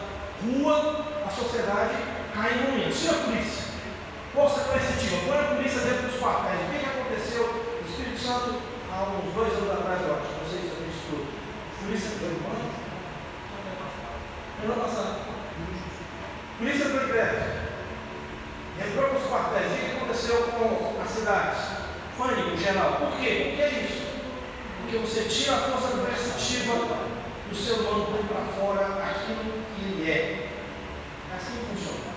[0.42, 1.94] rua, a sociedade
[2.34, 2.98] cai em momento.
[2.98, 3.64] Tira a polícia.
[4.32, 5.16] Força coercitiva.
[5.26, 6.62] Põe a polícia dentro dos quartéis.
[6.62, 7.42] O que, que aconteceu?
[7.44, 8.55] O Espírito Santo,
[8.90, 11.42] há uns dois anos atrás, eu acho, não sei se eu estudo.
[11.93, 12.70] Polícia foi ano?
[14.64, 15.16] Ano passado.
[16.57, 17.43] Polícia foi perto.
[18.80, 19.72] Entrou para os quartéis.
[19.72, 21.59] O que aconteceu com as cidades?
[22.16, 22.93] Pânico geral.
[22.93, 23.57] Por quê?
[23.59, 24.07] Que isso?
[24.80, 26.74] Porque você tira a força coercitiva
[27.51, 30.49] do ser humano põe para fora aquilo que ele é.
[31.30, 32.14] É assim funciona.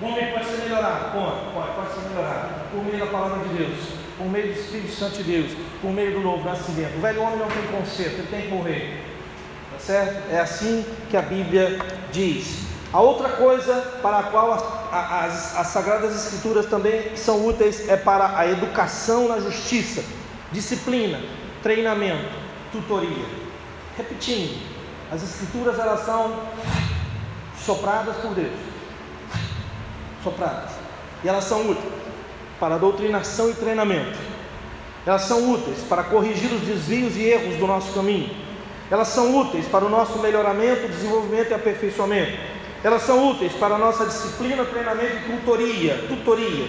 [0.00, 1.10] O homem pode ser melhorado?
[1.10, 2.70] Pode, pode, pode ser melhorado.
[2.70, 6.12] Por meio da palavra de Deus, por meio do Espírito Santo de Deus, por meio
[6.12, 6.96] do novo nascimento.
[6.96, 9.02] O velho homem não tem conserto, ele tem que morrer.
[9.72, 10.30] Tá certo?
[10.30, 11.78] É assim que a Bíblia
[12.12, 12.64] diz.
[12.92, 14.62] A outra coisa para a qual as,
[14.92, 20.04] as, as, Sagradas Escrituras também são úteis é para a educação na justiça,
[20.52, 21.20] disciplina,
[21.60, 22.30] treinamento,
[22.70, 23.24] tutoria.
[23.96, 24.60] Repetindo,
[25.10, 26.38] as Escrituras elas são
[27.58, 28.52] sopradas por Deus,
[30.22, 30.70] sopradas,
[31.24, 32.04] e elas são úteis
[32.58, 34.18] para doutrinação e treinamento.
[35.06, 38.30] Elas são úteis para corrigir os desvios e erros do nosso caminho.
[38.90, 43.78] Elas são úteis para o nosso melhoramento, desenvolvimento e aperfeiçoamento elas são úteis para a
[43.78, 46.68] nossa disciplina, treinamento e tutoria, tutoria.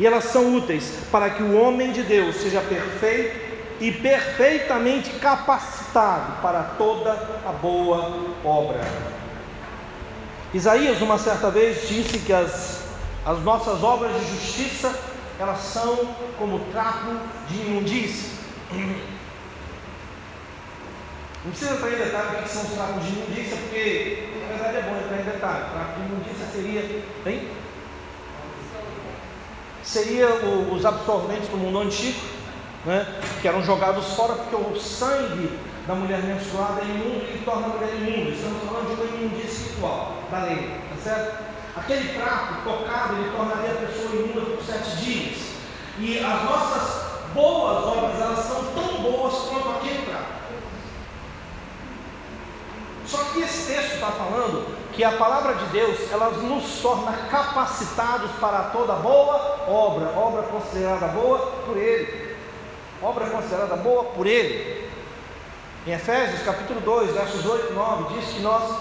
[0.00, 6.42] E elas são úteis para que o homem de Deus seja perfeito e perfeitamente capacitado
[6.42, 7.12] para toda
[7.46, 8.80] a boa obra.
[10.52, 12.82] Isaías, uma certa vez, disse que as,
[13.24, 14.92] as nossas obras de justiça
[15.38, 17.16] elas são como trapo
[17.48, 18.34] de imundícia.
[21.44, 24.76] Não precisa entrar em detalhe o que são os trapos de imundícia, porque na verdade
[24.78, 25.64] é bom entrar em detalhe.
[25.72, 27.04] Trapo de imundícia seria.
[27.26, 27.48] Hein?
[29.82, 32.18] Seria o, os absorventes do mundo antigo,
[32.86, 33.06] né,
[33.42, 37.68] que eram jogados fora porque o sangue da mulher menstruada é imundo e torna a
[37.68, 38.30] mulher imunda.
[38.30, 41.53] Estamos falando de uma imundícia espiritual da lei, tá certo?
[41.76, 45.54] Aquele prato tocado, ele tornaria a pessoa imunda por sete dias.
[45.98, 47.04] E as nossas
[47.34, 50.34] boas obras, elas são tão boas quanto aquele prato.
[53.06, 58.30] Só que esse texto está falando que a palavra de Deus, ela nos torna capacitados
[58.40, 62.36] para toda boa obra, obra considerada boa por Ele,
[63.02, 64.88] obra considerada boa por Ele.
[65.86, 68.78] Em Efésios capítulo 2, versos 8 e 9, diz que nós,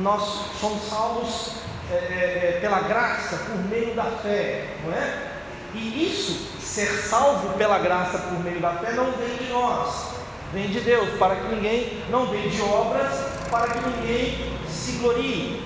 [0.00, 0.22] nós
[0.60, 1.62] somos salvos
[1.92, 5.32] é, é, é, pela graça, por meio da fé, não é?
[5.74, 10.06] E isso, ser salvo pela graça por meio da fé, não vem de nós,
[10.52, 13.12] vem de Deus, para que ninguém, não vem de obras,
[13.50, 15.62] para que ninguém se glorie.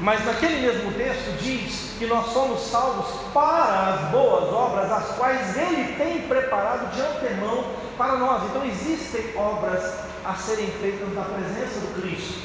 [0.00, 5.56] Mas naquele mesmo texto diz que nós somos salvos para as boas obras, as quais
[5.56, 7.64] Ele tem preparado de antemão
[7.96, 8.44] para nós.
[8.44, 9.94] Então existem obras
[10.24, 12.38] a serem feitas na presença do Cristo,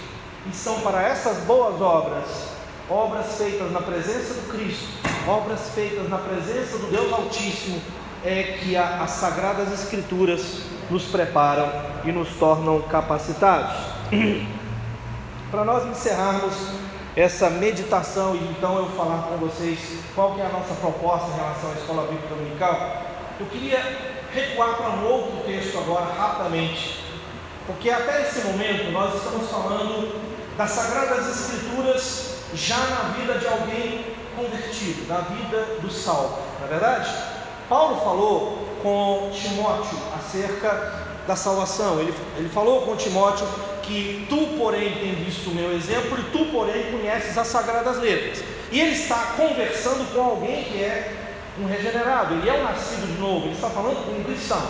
[0.49, 2.52] e são para essas boas obras,
[2.89, 4.87] obras feitas na presença do Cristo,
[5.27, 7.81] obras feitas na presença do Deus Altíssimo,
[8.25, 11.69] é que a, as Sagradas Escrituras nos preparam
[12.05, 13.73] e nos tornam capacitados.
[15.51, 16.53] Para nós encerrarmos
[17.15, 21.35] essa meditação e então eu falar com vocês qual que é a nossa proposta em
[21.35, 23.03] relação à escola bíblica dominical,
[23.39, 23.79] eu queria
[24.33, 27.03] recuar para um outro texto agora rapidamente,
[27.67, 30.21] porque até esse momento nós estamos falando
[30.57, 36.69] das sagradas escrituras já na vida de alguém convertido, na vida do salvo, não é
[36.69, 37.09] verdade?
[37.69, 41.99] Paulo falou com Timóteo acerca da salvação.
[41.99, 43.47] Ele, ele falou com Timóteo
[43.81, 48.43] que tu, porém, tem visto o meu exemplo e tu, porém, conheces as sagradas letras.
[48.71, 51.15] E ele está conversando com alguém que é
[51.59, 54.61] um regenerado, ele é um nascido de novo, ele está falando com um cristão.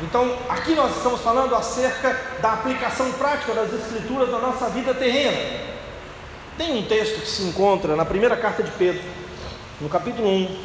[0.00, 5.68] Então, aqui nós estamos falando acerca da aplicação prática das Escrituras na nossa vida terrena.
[6.58, 9.00] Tem um texto que se encontra na primeira carta de Pedro,
[9.80, 10.56] no capítulo 1.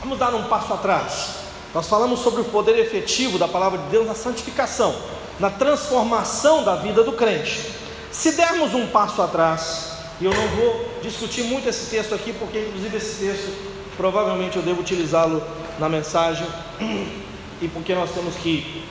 [0.00, 1.34] Vamos dar um passo atrás.
[1.74, 4.96] Nós falamos sobre o poder efetivo da palavra de Deus na santificação,
[5.38, 7.70] na transformação da vida do crente.
[8.10, 9.90] Se dermos um passo atrás,
[10.22, 13.52] e eu não vou discutir muito esse texto aqui, porque inclusive esse texto
[13.98, 15.42] provavelmente eu devo utilizá-lo
[15.78, 16.46] na mensagem,
[16.80, 18.82] e porque nós temos que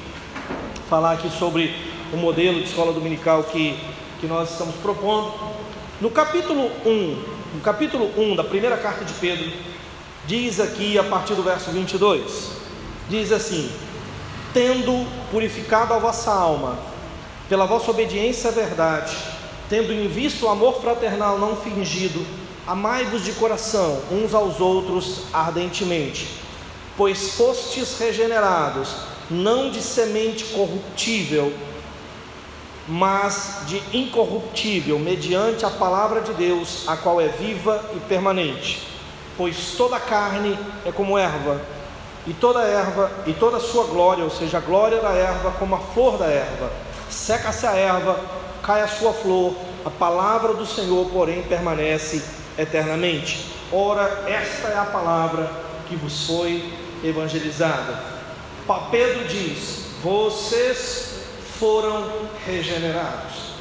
[0.88, 1.76] falar aqui sobre
[2.14, 3.80] o modelo de escola dominical que,
[4.22, 5.63] que nós estamos propondo.
[6.02, 7.24] No capítulo 1,
[7.54, 9.52] no capítulo 1 da primeira carta de Pedro,
[10.26, 12.52] diz aqui a partir do verso 22,
[13.08, 13.72] diz assim:
[14.54, 16.80] Tendo purificado a vossa alma,
[17.48, 19.16] pela vossa obediência à verdade,
[19.70, 22.26] tendo em vista o amor fraternal não fingido,
[22.66, 26.28] amai-vos de coração uns aos outros ardentemente,
[26.98, 28.90] pois fostes regenerados,
[29.30, 31.54] não de semente corruptível,
[32.88, 38.88] mas de incorruptível, mediante a palavra de Deus, a qual é viva e permanente.
[39.38, 41.62] Pois toda carne é como erva,
[42.28, 45.80] e toda erva, e toda sua glória, ou seja, a glória da erva, como a
[45.80, 46.72] flor da erva.
[47.10, 48.20] Seca-se a erva,
[48.62, 49.56] cai a sua flor,
[49.86, 52.24] a palavra do Senhor, porém, permanece
[52.58, 53.48] eternamente.
[53.72, 55.52] Ora, esta é a palavra
[55.88, 56.74] que vos foi
[57.04, 58.14] evangelizada.
[58.90, 61.13] Pedro diz: Vocês
[61.64, 63.54] foram regenerados.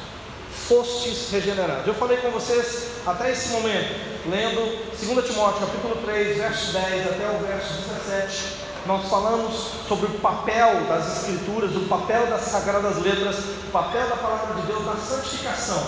[0.67, 1.87] Fostes regenerados.
[1.87, 3.95] Eu falei com vocês até esse momento,
[4.29, 9.55] lendo 2 Timóteo capítulo 3, verso 10 até o verso 17, nós falamos
[9.87, 14.67] sobre o papel das Escrituras, o papel das Sagradas Letras, o papel da palavra de
[14.67, 15.81] Deus na santificação,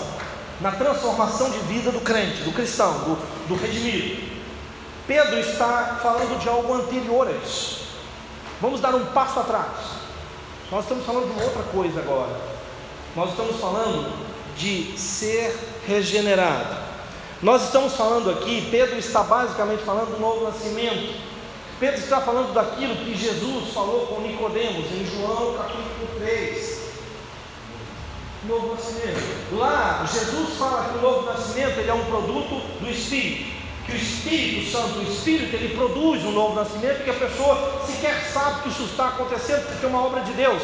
[0.62, 4.26] na transformação de vida do crente, do cristão, do, do redimido.
[5.06, 7.88] Pedro está falando de algo anterior a isso.
[8.58, 9.95] Vamos dar um passo atrás.
[10.70, 12.36] Nós estamos falando de uma outra coisa agora.
[13.14, 14.12] Nós estamos falando
[14.56, 15.56] de ser
[15.86, 16.76] regenerado.
[17.40, 21.14] Nós estamos falando aqui, Pedro está basicamente falando do novo nascimento.
[21.78, 26.86] Pedro está falando daquilo que Jesus falou com Nicodemos em João capítulo 3.
[28.44, 29.56] Novo nascimento.
[29.56, 33.55] Lá, Jesus fala que o novo nascimento ele é um produto do Espírito.
[33.86, 38.28] Que o Espírito Santo, o Espírito, ele produz um novo nascimento que a pessoa sequer
[38.32, 40.62] sabe que isso está acontecendo, porque é uma obra de Deus.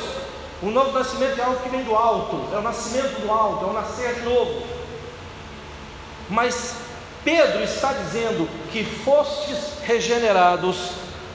[0.63, 3.69] O novo nascimento é algo que vem do alto, é o nascimento do alto, é
[3.69, 4.63] o nascer de novo.
[6.29, 6.77] Mas
[7.25, 10.77] Pedro está dizendo que fostes regenerados,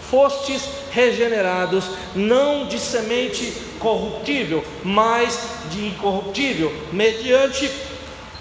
[0.10, 1.86] fostes regenerados,
[2.16, 7.72] não de semente corruptível, mas de incorruptível, mediante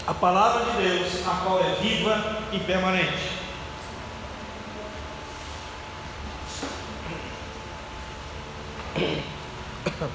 [0.07, 3.37] a palavra de Deus, a qual é viva e permanente.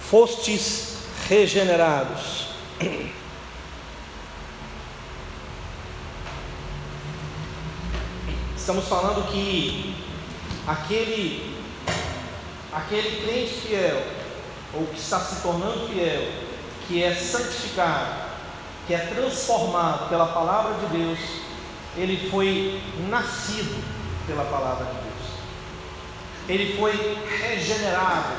[0.00, 0.98] Fostes
[1.28, 2.46] regenerados.
[8.56, 9.96] Estamos falando que
[10.66, 11.56] aquele
[12.72, 14.06] aquele crente fiel
[14.74, 16.45] ou que está se tornando fiel
[16.86, 18.26] que é santificado,
[18.86, 21.18] que é transformado pela palavra de Deus,
[21.96, 23.82] ele foi nascido
[24.26, 25.06] pela palavra de Deus.
[26.48, 28.34] Ele foi regenerado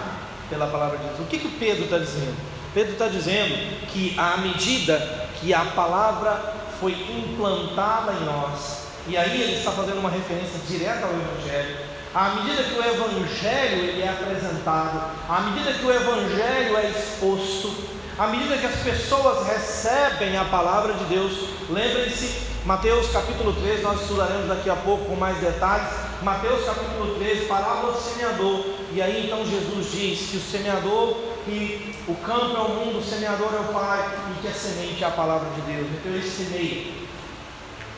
[0.50, 1.20] pela palavra de Deus.
[1.20, 2.38] O que, que Pedro está dizendo?
[2.74, 9.42] Pedro está dizendo que à medida que a palavra foi implantada em nós, e aí
[9.42, 11.78] ele está fazendo uma referência direta ao Evangelho,
[12.14, 17.97] à medida que o Evangelho ele é apresentado, à medida que o Evangelho é exposto,
[18.18, 21.34] à medida que as pessoas recebem a palavra de Deus,
[21.70, 25.88] lembrem-se Mateus capítulo 3, nós estudaremos daqui a pouco com mais detalhes.
[26.22, 28.66] Mateus capítulo 3, parábola do semeador.
[28.94, 31.16] E aí então Jesus diz que o semeador
[31.48, 35.02] e o campo é o mundo, o semeador é o Pai e que a semente
[35.02, 35.88] é a palavra de Deus.
[35.94, 36.92] Então ele semeia,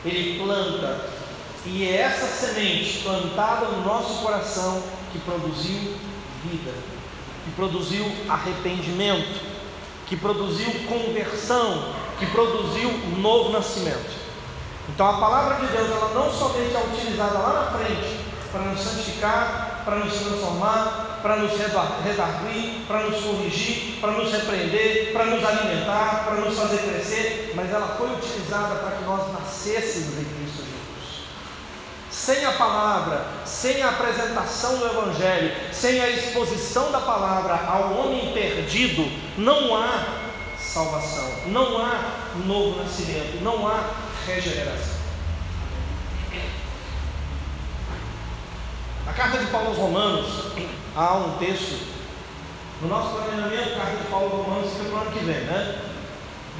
[0.04, 1.04] ele planta.
[1.66, 5.96] E é essa semente plantada no nosso coração que produziu
[6.44, 6.72] vida,
[7.44, 9.40] que produziu arrependimento,
[10.10, 14.10] que produziu conversão, que produziu um novo nascimento.
[14.88, 18.18] Então a palavra de Deus, ela não somente é utilizada lá na frente
[18.50, 25.12] para nos santificar, para nos transformar, para nos redarguir, para nos corrigir, para nos repreender,
[25.12, 30.18] para nos alimentar, para nos fazer crescer, mas ela foi utilizada para que nós nascêssemos
[30.18, 30.49] em Cristo.
[32.20, 38.34] Sem a palavra, sem a apresentação do Evangelho, sem a exposição da palavra ao homem
[38.34, 40.18] perdido, não há
[40.58, 43.84] salvação, não há novo nascimento, não há
[44.26, 45.00] regeneração.
[49.06, 50.26] Na carta de Paulo aos Romanos,
[50.94, 51.86] há um texto,
[52.82, 55.40] no nosso planejamento, a carta de Paulo aos Romanos fica para o ano que vem,
[55.40, 55.82] né?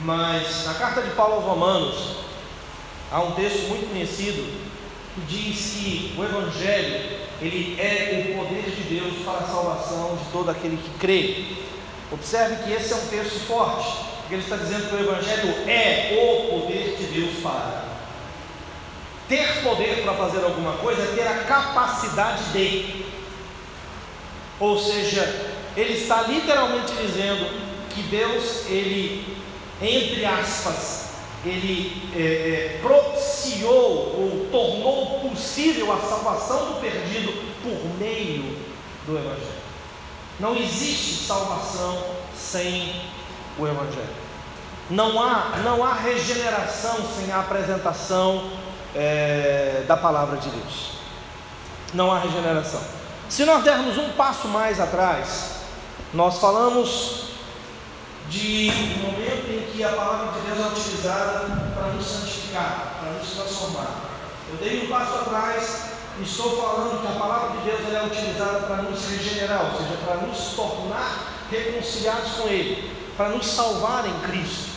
[0.04, 2.16] Mas na carta de Paulo aos Romanos,
[3.12, 4.69] há um texto muito conhecido
[5.28, 10.50] diz que o Evangelho ele é o poder de Deus para a salvação de todo
[10.50, 11.44] aquele que crê.
[12.12, 14.10] Observe que esse é um texto forte.
[14.20, 17.84] Porque ele está dizendo que o Evangelho é o poder de Deus para.
[19.28, 23.06] Ter poder para fazer alguma coisa é ter a capacidade de.
[24.58, 25.22] Ou seja,
[25.76, 27.46] ele está literalmente dizendo
[27.88, 29.36] que Deus, ele,
[29.80, 31.09] entre aspas,
[31.44, 37.32] ele é, é, propiciou ou tornou possível a salvação do perdido
[37.62, 38.56] por meio
[39.06, 39.60] do Evangelho.
[40.38, 42.02] Não existe salvação
[42.36, 42.94] sem
[43.58, 44.20] o Evangelho.
[44.90, 48.50] Não há, não há regeneração sem a apresentação
[48.94, 50.92] é, da palavra de Deus.
[51.94, 52.80] Não há regeneração.
[53.28, 55.60] Se nós dermos um passo mais atrás,
[56.12, 57.29] nós falamos
[58.30, 58.70] de
[59.02, 63.90] momento em que a palavra de Deus é utilizada para nos santificar, para nos transformar.
[64.48, 68.60] Eu dei um passo atrás e estou falando que a palavra de Deus é utilizada
[68.60, 74.20] para nos regenerar, ou seja, para nos tornar reconciliados com Ele, para nos salvar em
[74.20, 74.70] Cristo.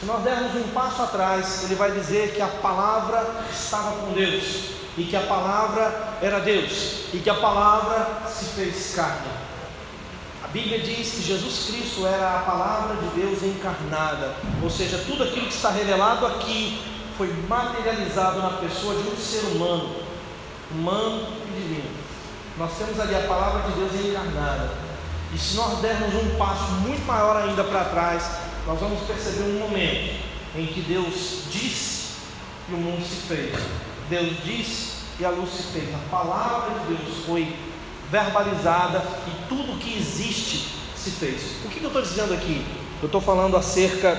[0.00, 4.70] Se nós dermos um passo atrás, ele vai dizer que a palavra estava com Deus,
[4.96, 9.43] e que a palavra era Deus, e que a palavra se fez carne.
[10.54, 15.48] Bíblia diz que Jesus Cristo era a palavra de Deus encarnada, ou seja, tudo aquilo
[15.48, 16.80] que está revelado aqui
[17.18, 19.96] foi materializado na pessoa de um ser humano,
[20.70, 21.90] humano e divino.
[22.56, 24.70] Nós temos ali a palavra de Deus encarnada.
[25.34, 28.22] E se nós dermos um passo muito maior ainda para trás,
[28.64, 30.20] nós vamos perceber um momento
[30.54, 32.12] em que Deus disse
[32.68, 33.60] e o mundo se fez.
[34.08, 35.92] Deus disse e a luz se fez.
[35.92, 37.73] A palavra de Deus foi
[38.14, 41.64] verbalizada e tudo que existe se fez.
[41.64, 42.64] O que eu estou dizendo aqui?
[43.02, 44.16] Eu estou falando acerca,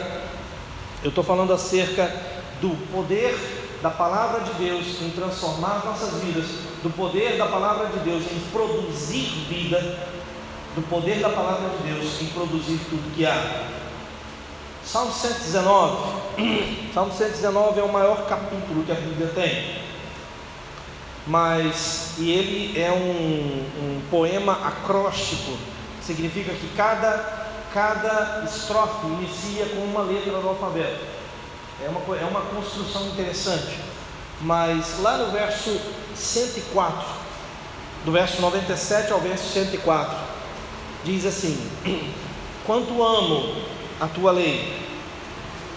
[1.01, 2.13] eu estou falando acerca
[2.59, 3.33] do poder
[3.81, 6.45] da palavra de Deus em transformar as nossas vidas,
[6.83, 9.79] do poder da palavra de Deus em produzir vida,
[10.75, 13.69] do poder da palavra de Deus em produzir tudo que há.
[14.83, 16.91] Salmo 119.
[16.93, 19.85] Salmo 119 é o maior capítulo que a Bíblia tem.
[21.27, 25.57] Mas, e ele é um, um poema acróstico,
[26.01, 31.03] significa que cada, cada estrofe inicia com uma letra do alfabeto.
[31.83, 33.79] É uma, é uma construção interessante.
[34.41, 35.79] Mas lá no verso
[36.15, 37.05] 104,
[38.05, 40.15] do verso 97 ao verso 104,
[41.03, 41.57] diz assim:
[42.65, 43.55] Quanto amo
[43.99, 44.79] a tua lei,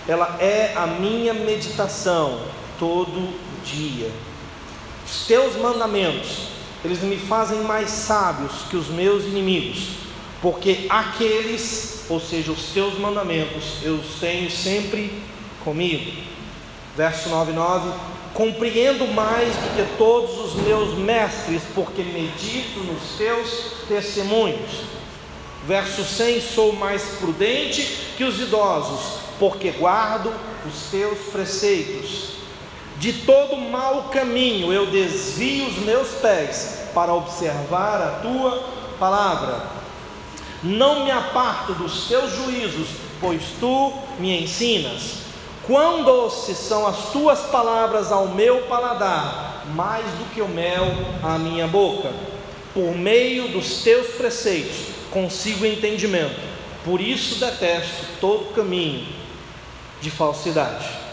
[0.06, 2.42] ela é a minha meditação
[2.78, 3.34] todo
[3.64, 4.10] dia.
[5.10, 6.48] Os teus mandamentos,
[6.84, 9.92] eles me fazem mais sábios que os meus inimigos,
[10.42, 15.10] porque aqueles, ou seja, os teus mandamentos, eu os tenho sempre
[15.64, 16.12] comigo.
[16.94, 17.90] Verso 9, 9:
[18.34, 23.48] Compreendo mais do que todos os meus mestres, porque medito nos teus
[23.88, 24.82] testemunhos.
[25.66, 30.30] Verso 100: Sou mais prudente que os idosos, porque guardo
[30.66, 32.27] os teus preceitos.
[32.98, 38.64] De todo mau caminho eu desvio os meus pés para observar a tua
[38.98, 39.62] palavra.
[40.64, 42.88] Não me aparto dos teus juízos,
[43.20, 45.18] pois tu me ensinas.
[45.64, 50.86] Quão doces são as tuas palavras ao meu paladar, mais do que o mel
[51.22, 52.10] à minha boca.
[52.74, 56.40] Por meio dos teus preceitos consigo entendimento.
[56.84, 59.06] Por isso detesto todo caminho
[60.00, 61.07] de falsidade.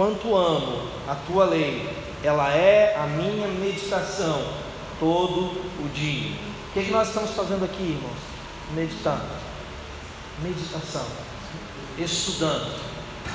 [0.00, 1.86] Quanto amo a tua lei,
[2.24, 4.42] ela é a minha meditação
[4.98, 6.30] todo o dia.
[6.70, 8.16] O que, é que nós estamos fazendo aqui, irmãos?
[8.74, 9.26] Meditando.
[10.42, 11.04] Meditação.
[11.98, 12.80] Estudando.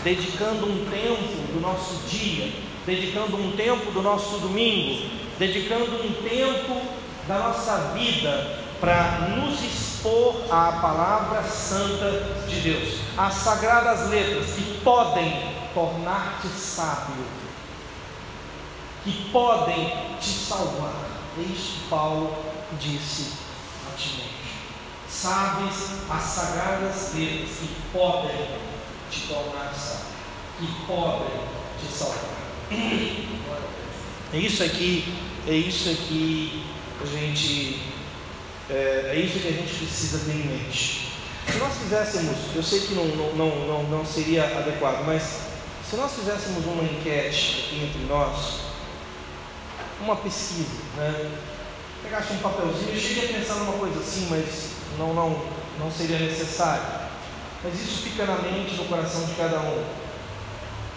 [0.03, 2.51] Dedicando um tempo do nosso dia.
[2.83, 5.07] Dedicando um tempo do nosso domingo.
[5.37, 6.81] Dedicando um tempo
[7.27, 12.95] da nossa vida para nos expor à palavra santa de Deus.
[13.15, 17.23] As sagradas letras que podem tornar-te sábio.
[19.03, 21.05] Que podem te salvar.
[21.37, 22.35] É isso que Paulo
[22.79, 23.33] disse
[23.85, 24.35] a Timóteo.
[25.07, 25.73] Sabes
[26.09, 28.47] as sagradas letras que podem
[29.11, 30.05] te tornar sábio,
[30.57, 31.39] que podem
[31.79, 32.35] te salvar.
[34.33, 35.13] É isso aqui,
[35.47, 36.65] é isso aqui
[37.01, 37.81] a gente,
[38.69, 41.11] é, é isso que a gente precisa ter em mente.
[41.47, 45.54] Se nós fizéssemos, eu sei que não, não, não, não seria adequado, mas
[45.89, 48.61] se nós fizéssemos uma enquete aqui entre nós,
[50.01, 51.31] uma pesquisa, né?
[52.01, 55.41] pegasse um papelzinho, eu cheguei a pensar numa coisa assim, mas não, não,
[55.79, 56.83] não seria necessário.
[57.63, 59.83] Mas isso fica na mente, no coração de cada um.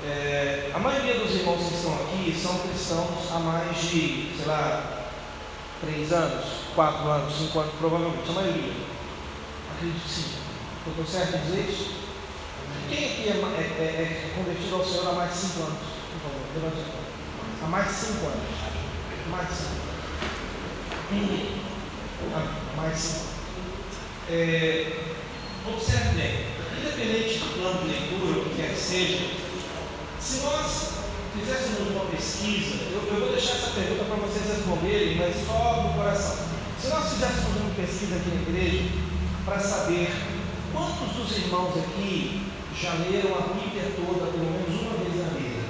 [0.04, 5.10] É, a maioria dos irmãos que estão aqui são cristãos há mais de, sei lá,
[5.80, 8.72] três anos, quatro anos, cinco anos, provavelmente, a maioria.
[9.74, 10.24] Acredito sim.
[10.86, 12.07] Estou certo em dizer isso?
[12.88, 15.78] Quem aqui é, é, é, é, convertido ao Senhor há mais de cinco anos?
[16.12, 17.04] Por favor, levante a mão.
[17.62, 18.78] Há mais de cinco anos
[19.30, 19.48] mais
[21.12, 23.24] um, mais
[24.30, 24.92] é,
[25.66, 26.46] observe bem,
[26.78, 29.30] independente do plano de leitura, o que quer que seja,
[30.18, 30.92] se nós
[31.38, 35.94] fizéssemos uma pesquisa, eu, eu vou deixar essa pergunta para vocês responderem, mas só no
[35.94, 36.48] coração.
[36.80, 38.84] Se nós fizéssemos uma pesquisa aqui na igreja
[39.44, 40.10] para saber
[40.72, 42.47] quantos dos irmãos aqui
[42.80, 45.64] já leram a Bíblia toda pelo menos uma vez na vida?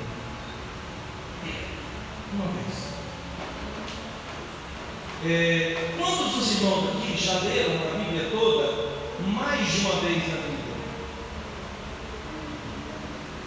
[2.35, 2.89] Uma vez.
[5.25, 8.89] É, quantos dos irmãos aqui já leram a Bíblia toda
[9.27, 10.75] mais de uma vez na vida?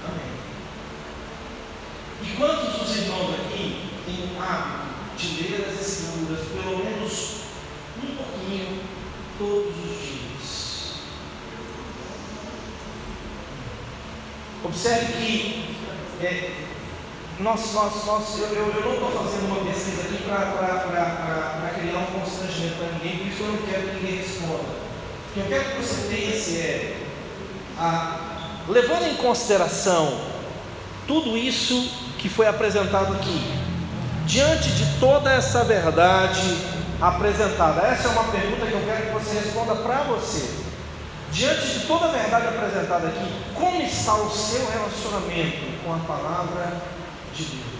[0.08, 0.34] Amém.
[2.24, 7.42] E quantos dos irmãos aqui têm o hábito de ler as Escrituras pelo menos
[8.04, 8.80] um pouquinho
[9.38, 10.31] todos os dias?
[14.72, 15.76] Observe que
[16.22, 16.52] é,
[17.42, 22.20] nós, nós, nós, eu, eu, eu não estou fazendo uma pesquisa aqui para criar um
[22.20, 24.64] constrangimento para ninguém, por isso eu não quero que ninguém responda.
[24.64, 27.04] O que eu quero que você pense é,
[27.78, 28.18] a,
[28.70, 30.22] levando em consideração
[31.06, 33.44] tudo isso que foi apresentado aqui,
[34.26, 36.58] diante de toda essa verdade
[37.02, 40.61] apresentada, essa é uma pergunta que eu quero que você responda para você.
[41.32, 46.82] Diante de toda a verdade apresentada aqui, como está o seu relacionamento com a palavra
[47.34, 47.72] de Deus.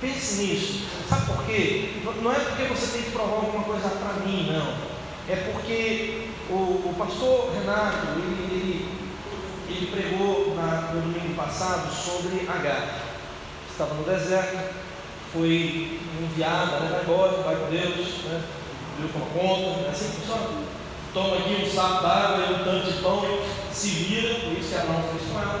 [0.00, 0.88] Pense nisso.
[1.08, 2.02] Sabe por quê?
[2.20, 4.92] Não é porque você tem que provar alguma coisa para mim, não.
[5.28, 8.88] É porque o, o pastor Renato, ele, ele,
[9.68, 12.88] ele pregou na, no domingo passado sobre H.
[13.70, 14.74] Estava no deserto,
[15.32, 18.42] foi enviado, né, vai vai com Deus, né?
[18.98, 20.81] Deus toma conta, assim que funciona.
[21.12, 23.22] Toma aqui um saco d'água e um tanto de pão,
[23.70, 25.60] se vira, por isso que Abraão fez com ela.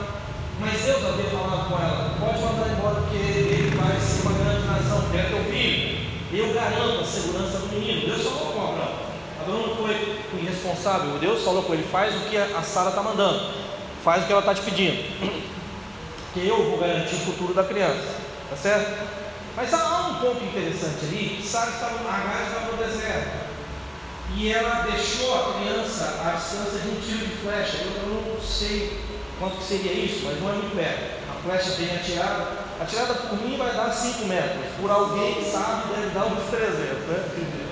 [0.58, 4.66] Mas Deus havia falado com ela: pode mandar embora, porque ele vai ser uma grande
[4.66, 6.02] nação, é teu filho.
[6.32, 8.06] Eu garanto a segurança do menino.
[8.06, 8.94] Deus falou com Abraão.
[9.42, 11.18] Abraão não foi irresponsável.
[11.18, 13.52] Deus falou com ele: faz o que a Sara está mandando,
[14.02, 15.04] faz o que ela está te pedindo,
[16.32, 18.22] que eu vou garantir o futuro da criança.
[18.48, 19.06] Tá certo?
[19.54, 23.41] Mas há um ponto interessante ali: que Sara estava, Agar estava no deserto.
[24.34, 27.78] E ela deixou a criança à distância de um tiro de flecha.
[27.78, 29.00] Eu não sei
[29.38, 31.22] quanto que seria isso, mas não é muito perto.
[31.30, 35.94] A flecha bem atirada, atirada por mim vai dar 5 metros, por alguém que sabe
[35.94, 37.68] deve dar uns 300, né?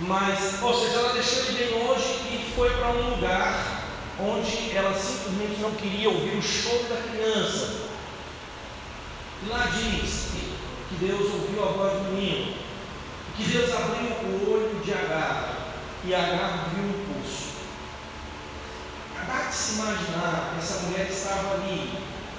[0.00, 3.82] Mas, ou seja, ela deixou ele bem longe e foi para um lugar
[4.20, 7.88] onde ela simplesmente não queria ouvir o choro da criança.
[9.44, 10.28] E lá diz
[10.88, 12.54] que Deus ouviu a voz do menino,
[13.36, 15.58] que Deus abriu o olho de Agar
[16.04, 17.48] e Agar viu um poço.
[19.26, 21.90] Dá de se imaginar que essa mulher estava ali,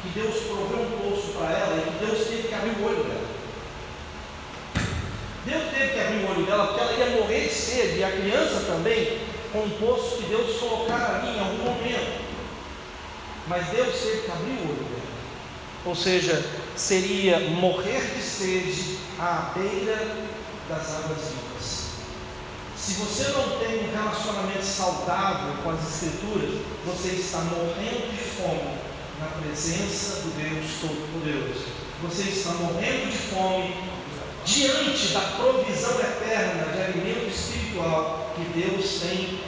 [0.02, 3.04] que Deus proveu um poço para ela e que Deus teve que abrir o olho
[3.04, 3.30] dela.
[5.46, 8.12] Deus teve que abrir o olho dela porque ela ia morrer de sede e a
[8.12, 9.20] criança também
[9.52, 12.22] com um poço que Deus colocar ali em algum momento.
[13.48, 15.00] Mas Deus teve que abrir o olho dela.
[15.86, 16.44] Ou seja,
[16.76, 20.29] seria morrer de sede à beira
[20.70, 21.90] das águas vivas.
[22.78, 28.78] Se você não tem um relacionamento saudável com as Escrituras, você está morrendo de fome
[29.20, 31.66] na presença do Deus Todo-Poderoso.
[32.04, 33.76] Você está morrendo de fome
[34.46, 39.42] diante da provisão eterna de alimento espiritual que Deus tem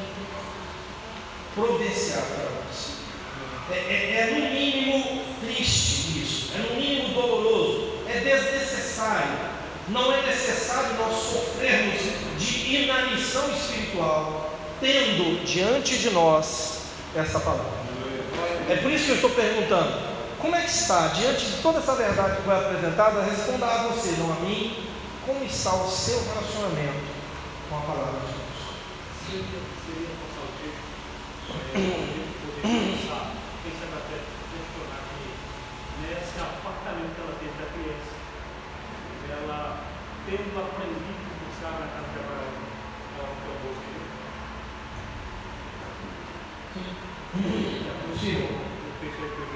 [1.55, 2.91] providenciado para nós.
[3.71, 9.60] É, é, é, no mínimo triste isso, é no mínimo doloroso, é desnecessário.
[9.91, 12.01] Não é necessário nós sofrermos
[12.39, 17.81] de inanição espiritual, tendo diante de nós essa palavra.
[18.69, 21.93] É por isso que eu estou perguntando: como é que está, diante de toda essa
[21.93, 24.87] verdade que foi apresentada, responda a você, não a mim,
[25.25, 27.11] como está o seu relacionamento
[27.69, 28.41] com a palavra de Deus?
[29.27, 29.71] Seria
[32.61, 33.31] pensar,
[33.63, 34.17] pensando até
[34.51, 35.27] questionar que
[36.01, 38.15] nesse apartamento que ela teve da criança,
[39.29, 39.83] ela
[40.31, 41.11] tendo aprendido
[41.61, 42.41] a dela,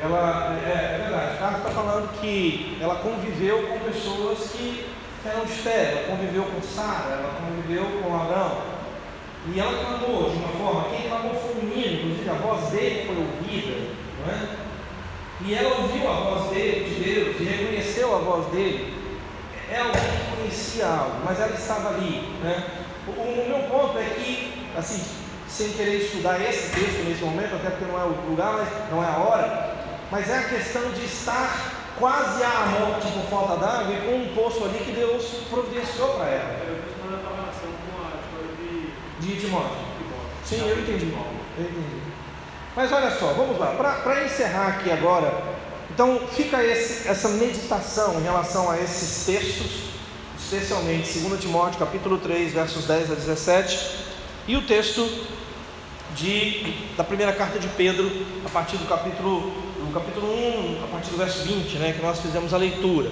[0.03, 4.85] ela É é, verdade, Carlos está falando que ela conviveu com pessoas que
[5.25, 8.61] eram fé, ela conviveu com Sara, ela conviveu com Abraão,
[9.53, 13.05] e ela clamou de uma forma, quem clamou foi o menino, inclusive a voz dele
[13.07, 13.77] foi ouvida,
[14.19, 14.65] não é?
[15.41, 18.93] E ela ouviu a voz dele, de Deus, e reconheceu a voz dele.
[19.71, 22.21] É alguém conhecia algo, mas ela estava ali.
[22.43, 22.63] Né?
[23.07, 25.03] O, o meu ponto é que, assim,
[25.49, 29.03] sem querer estudar esse texto nesse momento, até porque não é o lugar, mas não
[29.03, 29.75] é a hora,
[30.11, 34.35] mas é a questão de estar quase à morte por falta d'água e com um
[34.35, 36.65] poço ali que Deus providenciou para ela
[39.19, 39.77] de Timóteo.
[40.43, 41.11] Sim, eu entendi.
[41.57, 42.01] eu entendi.
[42.75, 43.73] Mas olha só, vamos lá.
[44.03, 45.41] Para encerrar aqui agora,
[45.89, 49.94] então fica esse, essa meditação em relação a esses textos,
[50.45, 53.79] especialmente 2 Timóteo capítulo 3, versos 10 a 17,
[54.47, 55.09] e o texto
[56.15, 58.11] de, da primeira carta de Pedro,
[58.45, 62.19] a partir do capítulo, do capítulo 1, a partir do verso 20, né, que nós
[62.19, 63.09] fizemos a leitura.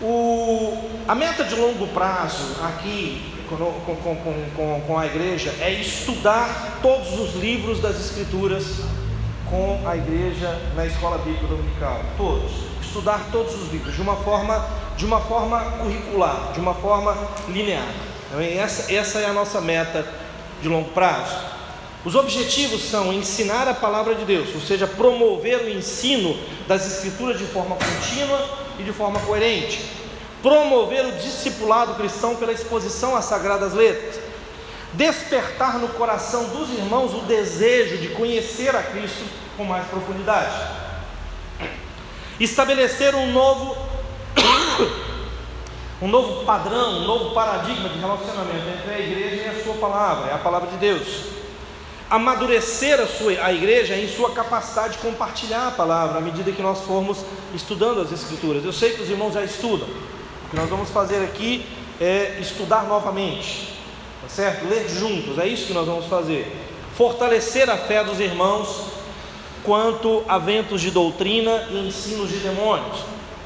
[0.00, 4.16] O, a meta de longo prazo aqui com, com,
[4.56, 8.80] com, com, a igreja é estudar todos os livros das Escrituras
[9.48, 12.00] com a igreja na escola bíblica dominical.
[12.16, 12.50] Todos.
[12.80, 14.66] Estudar todos os livros de uma forma,
[14.96, 17.16] de uma forma curricular, de uma forma
[17.48, 17.88] linear.
[18.56, 20.06] Essa, essa é a nossa meta
[20.60, 21.36] de longo prazo.
[22.04, 26.36] Os objetivos são ensinar a palavra de Deus, ou seja, promover o ensino
[26.66, 28.48] das Escrituras de forma contínua
[28.78, 30.02] e de forma coerente
[30.42, 34.20] promover o discipulado cristão pela exposição às sagradas letras,
[34.92, 39.24] despertar no coração dos irmãos o desejo de conhecer a Cristo
[39.56, 40.52] com mais profundidade,
[42.40, 43.76] estabelecer um novo
[46.02, 50.30] um novo padrão, um novo paradigma de relacionamento entre a igreja e a sua palavra,
[50.30, 51.06] é a palavra de Deus.
[52.10, 56.60] Amadurecer a, sua, a igreja em sua capacidade de compartilhar a palavra à medida que
[56.60, 57.18] nós formos
[57.54, 58.64] estudando as Escrituras.
[58.64, 59.88] Eu sei que os irmãos já estudam,
[60.50, 61.64] que nós vamos fazer aqui
[62.00, 63.78] é estudar novamente,
[64.20, 64.66] tá certo?
[64.68, 66.52] Ler juntos, é isso que nós vamos fazer.
[66.96, 68.86] Fortalecer a fé dos irmãos
[69.62, 73.04] quanto a ventos de doutrina e ensinos de demônios.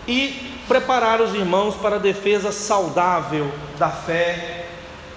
[0.08, 4.66] E preparar os irmãos para a defesa saudável da fé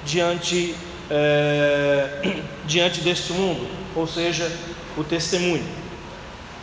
[0.03, 0.75] diante,
[1.09, 4.51] é, diante deste mundo, ou seja,
[4.97, 5.65] o testemunho.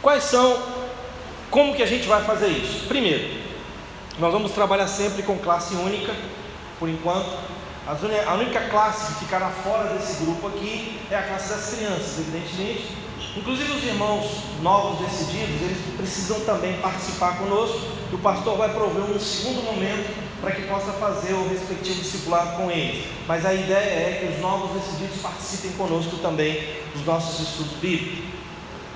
[0.01, 0.63] Quais são,
[1.51, 2.87] como que a gente vai fazer isso?
[2.87, 3.41] Primeiro,
[4.19, 6.15] nós vamos trabalhar sempre com classe única,
[6.79, 7.57] por enquanto.
[7.87, 13.06] A única classe que ficará fora desse grupo aqui é a classe das crianças, evidentemente.
[13.37, 14.27] Inclusive os irmãos
[14.63, 17.79] novos decididos, eles precisam também participar conosco.
[18.11, 20.09] E o pastor vai prover um segundo momento
[20.41, 23.05] para que possa fazer o respectivo discipulado com eles.
[23.29, 28.25] Mas a ideia é que os novos decididos participem conosco também dos nossos estudos bíblicos.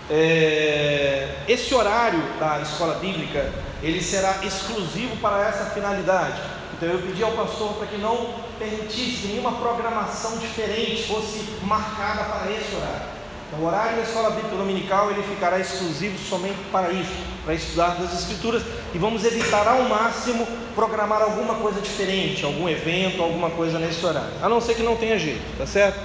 [0.09, 3.53] É, esse horário da escola bíblica
[3.83, 6.41] ele será exclusivo para essa finalidade.
[6.73, 12.51] Então eu pedi ao pastor para que não permitisse nenhuma programação diferente fosse marcada para
[12.51, 13.20] esse horário.
[13.51, 17.11] Então, o horário da escola bíblica dominical ele ficará exclusivo somente para isso,
[17.45, 18.63] para estudar das escrituras
[18.95, 20.47] e vamos evitar ao máximo
[20.77, 24.97] programar alguma coisa diferente, algum evento, alguma coisa nesse horário, a não ser que não
[24.97, 25.99] tenha jeito, tá certo?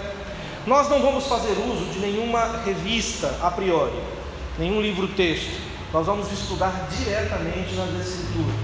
[0.65, 3.93] Nós não vamos fazer uso de nenhuma revista a priori,
[4.57, 5.61] nenhum livro-texto.
[5.93, 8.55] Nós vamos estudar diretamente nas escrituras.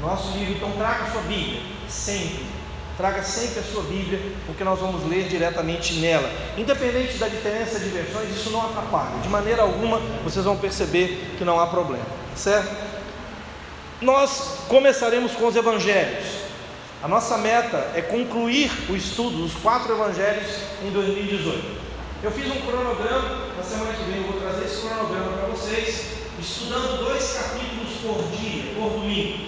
[0.00, 2.53] Nosso livro, então, traga sua Bíblia, sempre.
[2.96, 6.30] Traga sempre a sua Bíblia, porque nós vamos ler diretamente nela.
[6.56, 9.18] Independente da diferença de versões, isso não atrapalha.
[9.20, 12.06] De maneira alguma, vocês vão perceber que não há problema,
[12.36, 12.72] certo?
[14.00, 16.44] Nós começaremos com os evangelhos.
[17.02, 20.46] A nossa meta é concluir o estudo dos quatro evangelhos
[20.84, 21.84] em 2018.
[22.22, 26.12] Eu fiz um cronograma, na semana que vem eu vou trazer esse cronograma para vocês,
[26.38, 29.46] estudando dois capítulos por dia, por domingo.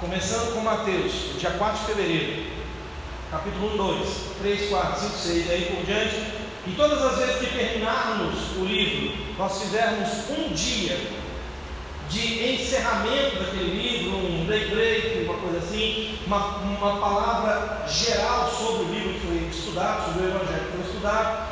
[0.00, 2.59] Começando com Mateus, dia 4 de fevereiro
[3.30, 4.08] capítulo 1, 2,
[4.42, 6.16] 3, 4, 5, 6 e aí por diante.
[6.66, 10.98] E todas as vezes que terminarmos o livro, nós fizermos um dia
[12.08, 18.82] de encerramento daquele livro, um break break, uma coisa assim, uma, uma palavra geral sobre
[18.82, 21.50] o livro que foi estudado, sobre o Evangelho que foi estudado.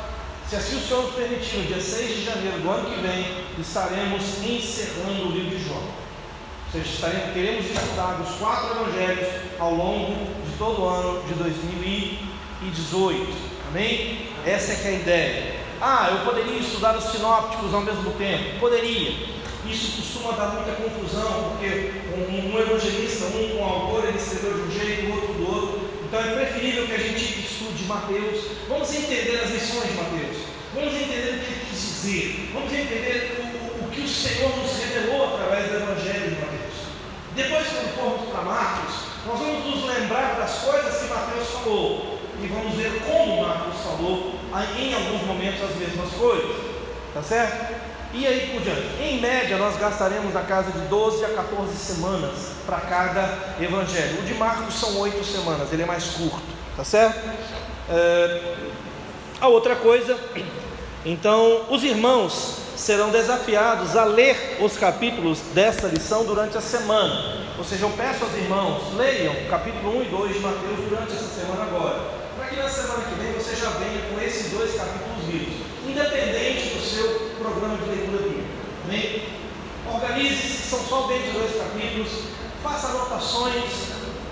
[0.49, 3.45] Se assim o Senhor nos permitir, no dia 6 de janeiro do ano que vem,
[3.57, 5.81] estaremos encerrando o livro de João.
[5.81, 9.27] Ou seja, estaremos, teremos estudado os quatro evangelhos
[9.59, 13.33] ao longo todo o ano de 2018.
[13.69, 14.27] Amém?
[14.45, 15.55] Essa é que é a ideia.
[15.81, 18.59] Ah, eu poderia estudar os sinópticos ao mesmo tempo?
[18.59, 19.11] Poderia.
[19.65, 24.61] Isso costuma dar muita confusão, porque um, um evangelista, um, um autor, ele escreveu de
[24.61, 25.79] um jeito, o outro do outro.
[26.05, 28.43] Então é preferível que a gente estude Mateus.
[28.67, 30.37] Vamos entender as lições de Mateus.
[30.75, 32.49] Vamos entender o que ele quis dizer.
[32.53, 36.75] Vamos entender o, o que o Senhor nos revelou através do Evangelho de Mateus.
[37.33, 42.47] Depois, quando formos para Marcos, nós vamos nos lembrar das coisas que Mateus falou e
[42.47, 44.33] vamos ver como Marcos falou
[44.75, 46.55] em alguns momentos as mesmas coisas,
[47.13, 47.75] tá certo?
[48.11, 52.53] E aí por diante, em média nós gastaremos na casa de 12 a 14 semanas
[52.65, 54.19] para cada evangelho.
[54.19, 56.41] O de Marcos são 8 semanas, ele é mais curto,
[56.75, 57.19] tá certo?
[57.87, 58.55] É...
[59.39, 60.17] A outra coisa,
[61.05, 67.38] então, os irmãos serão desafiados a ler os capítulos dessa lição durante a semana.
[67.59, 71.41] Ou seja, eu peço aos irmãos, leiam capítulo 1 e 2 de Mateus durante essa
[71.41, 75.27] semana agora, para que na semana que vem você já venha com esses dois capítulos
[75.27, 75.55] lidos,
[75.85, 79.29] independente do seu programa de leitura bíblica.
[79.93, 82.09] Organize-se, são só dois capítulos,
[82.63, 83.65] faça anotações,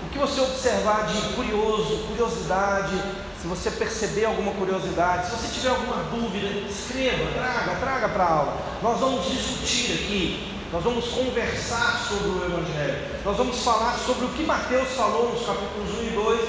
[0.06, 2.96] o que você observar de curioso, curiosidade,
[3.38, 8.32] se você perceber alguma curiosidade, se você tiver alguma dúvida, escreva, traga, traga para a
[8.32, 8.56] aula.
[8.82, 14.28] Nós vamos discutir aqui nós vamos conversar sobre o Evangelho, nós vamos falar sobre o
[14.28, 16.40] que Mateus falou nos capítulos 1 e 2,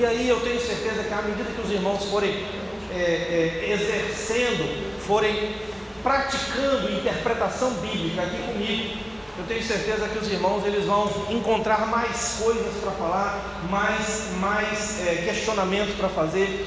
[0.00, 2.44] e aí eu tenho certeza que à medida que os irmãos forem
[2.92, 5.54] é, é, exercendo, forem
[6.02, 8.98] praticando interpretação bíblica aqui comigo,
[9.38, 15.06] eu tenho certeza que os irmãos eles vão encontrar mais coisas para falar, mais, mais
[15.06, 16.66] é, questionamentos para fazer.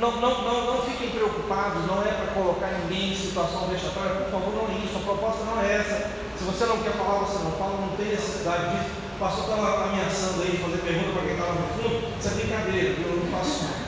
[0.00, 4.30] Não, não, não, não fiquem preocupados, não é para colocar ninguém em situação vexatória, por
[4.30, 6.25] favor, não é isso, a proposta não é essa.
[6.38, 8.90] Se você não quer falar, você não fala, não tem necessidade disso.
[9.16, 12.88] O pastor estava ameaçando aí fazer pergunta para quem estava no fundo, isso é brincadeira,
[13.00, 13.86] eu não faço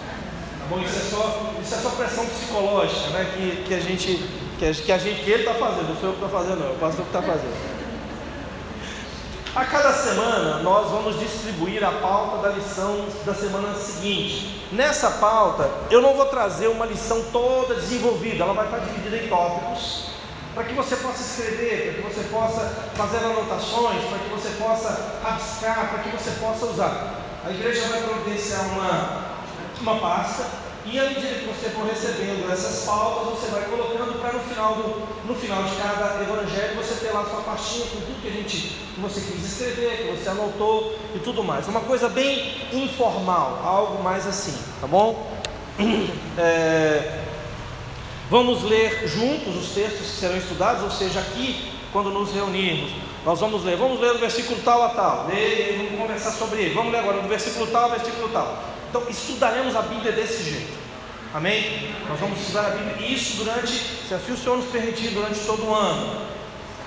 [0.58, 0.82] Tá bom?
[0.82, 3.32] Isso é só, isso é só pressão psicológica, né?
[3.34, 4.16] Que, que a gente,
[4.58, 6.68] que que a gente, que ele está fazendo, não sou eu que estou fazendo, não,
[6.68, 7.78] é o pastor que está fazendo.
[9.54, 14.62] A cada semana nós vamos distribuir a pauta da lição da semana seguinte.
[14.70, 19.28] Nessa pauta eu não vou trazer uma lição toda desenvolvida, ela vai estar dividida em
[19.28, 20.07] tópicos,
[20.58, 25.20] para que você possa escrever, para que você possa fazer anotações, para que você possa
[25.22, 27.14] rabiscar, para que você possa usar.
[27.46, 29.36] A igreja vai providenciar uma,
[29.80, 30.46] uma pasta
[30.84, 34.74] e à medida que você for recebendo essas pautas, você vai colocando para no final,
[34.74, 38.32] do, no final de cada evangelho você ter lá sua pastinha com tudo que a
[38.32, 41.68] gente que você quis escrever, que você anotou e tudo mais.
[41.68, 45.38] Uma coisa bem informal, algo mais assim, tá bom?
[46.40, 47.27] É,
[48.30, 52.90] vamos ler juntos os textos que serão estudados, ou seja, aqui, quando nos reunirmos,
[53.24, 56.74] nós vamos ler, vamos ler o versículo tal a tal, ler, vamos conversar sobre ele,
[56.74, 58.64] vamos ler agora do versículo tal ao versículo tal.
[58.90, 60.78] Então estudaremos a Bíblia desse jeito.
[61.34, 61.92] Amém?
[62.08, 65.66] Nós vamos estudar a Bíblia, isso durante, se assim o Senhor nos permitir, durante todo
[65.66, 66.22] o ano.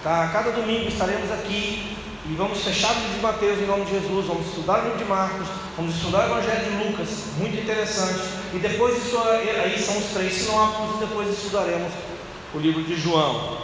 [0.03, 0.30] Tá?
[0.34, 1.95] Cada domingo estaremos aqui
[2.32, 4.98] e vamos fechar o livro de Mateus em nome de Jesus, vamos estudar o livro
[4.99, 8.22] de Marcos, vamos estudar o Evangelho de Lucas, muito interessante.
[8.53, 11.91] E depois isso aí são os três sinópticos e depois estudaremos
[12.56, 13.58] o livro de João.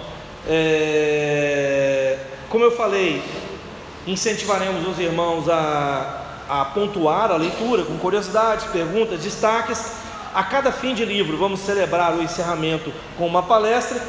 [0.46, 2.20] É,
[2.50, 3.24] como eu falei,
[4.06, 9.98] incentivaremos os irmãos a a pontuar a leitura com curiosidades, perguntas, destaques.
[10.34, 14.02] A cada fim de livro, vamos celebrar o encerramento com uma palestra.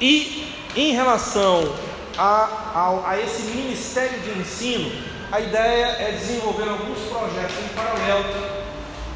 [0.00, 1.70] E em relação
[2.18, 4.90] a, a, a esse ministério de ensino,
[5.32, 8.64] a ideia é desenvolver alguns projetos em paralelo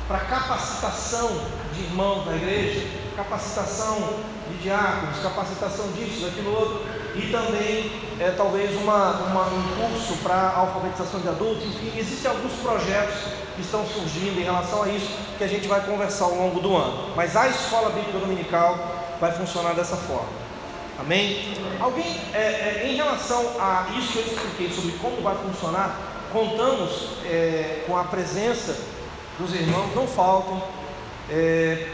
[0.08, 1.30] para capacitação
[1.72, 4.14] de irmãos da igreja, capacitação
[4.50, 10.54] de diáconos, capacitação disso, daquilo outro, e também é, talvez uma, uma, um curso para
[10.56, 13.14] alfabetização de adultos, enfim, existem alguns projetos
[13.54, 16.76] que estão surgindo em relação a isso que a gente vai conversar ao longo do
[16.76, 17.12] ano.
[17.14, 18.78] Mas a escola bíblica dominical
[19.20, 20.47] vai funcionar dessa forma.
[20.98, 21.54] Amém?
[21.78, 25.96] Alguém, é, é, em relação a isso que eu expliquei sobre como vai funcionar,
[26.32, 28.76] contamos é, com a presença
[29.38, 30.60] dos irmãos, não faltam.
[31.30, 31.86] É,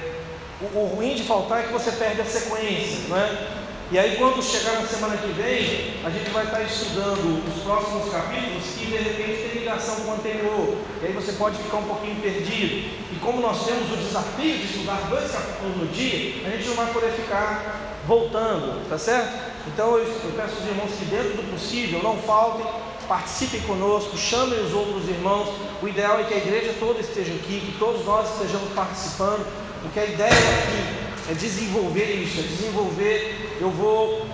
[0.62, 3.48] o, o, ruim de faltar é que você perde a sequência, não é?
[3.92, 8.10] E aí, quando chegar na semana que vem, a gente vai estar estudando os próximos
[8.10, 10.78] capítulos que de repente tem ligação com o anterior.
[11.02, 13.03] E aí você pode ficar um pouquinho perdido.
[13.24, 16.92] Como nós temos o desafio de estudar dois capítulos no dia, a gente não vai
[16.92, 19.32] poder ficar voltando, tá certo?
[19.66, 22.66] Então eu, eu peço aos irmãos que, dentro do possível, não faltem,
[23.08, 25.48] participem conosco, chamem os outros irmãos.
[25.82, 29.46] O ideal é que a igreja toda esteja aqui, que todos nós estejamos participando,
[29.80, 33.56] porque a ideia aqui é desenvolver isso, é desenvolver.
[33.58, 34.26] Eu vou.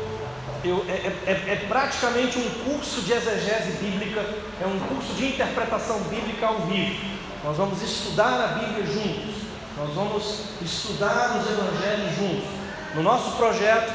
[0.65, 4.21] Eu, é, é, é, é praticamente um curso de exegese bíblica,
[4.61, 7.20] é um curso de interpretação bíblica ao vivo.
[7.43, 9.35] Nós vamos estudar a Bíblia juntos,
[9.79, 12.49] nós vamos estudar os evangelhos juntos.
[12.95, 13.91] No nosso projeto,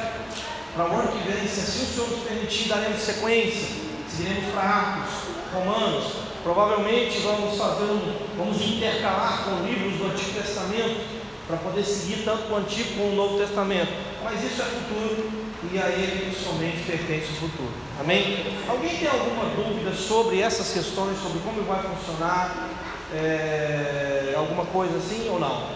[0.74, 3.68] para o ano que vem, se assim o Senhor nos permitir, daremos sequência,
[4.10, 5.14] seguiremos para Atos,
[5.54, 6.14] Romanos.
[6.42, 11.06] Provavelmente vamos fazer um, vamos intercalar com livros do Antigo Testamento,
[11.48, 13.94] para poder seguir tanto o Antigo como o Novo Testamento.
[14.24, 17.74] Mas isso é futuro e a ele somente pertence o futuro.
[18.00, 18.44] Amém?
[18.68, 22.70] Alguém tem alguma dúvida sobre essas questões, sobre como vai funcionar?
[23.16, 25.70] É, alguma coisa assim ou não?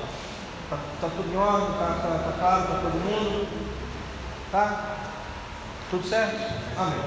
[0.63, 1.69] Está tá tudo em ordem?
[1.71, 3.47] Está tá, tá claro para todo mundo?
[4.51, 4.97] Tá?
[5.89, 6.53] Tudo certo?
[6.77, 6.99] Amém.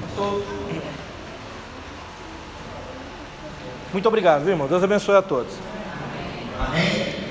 [0.00, 0.42] Pastor.
[3.92, 4.66] Muito obrigado, viu, irmão?
[4.66, 5.54] Deus abençoe a todos.
[6.58, 7.23] Amém.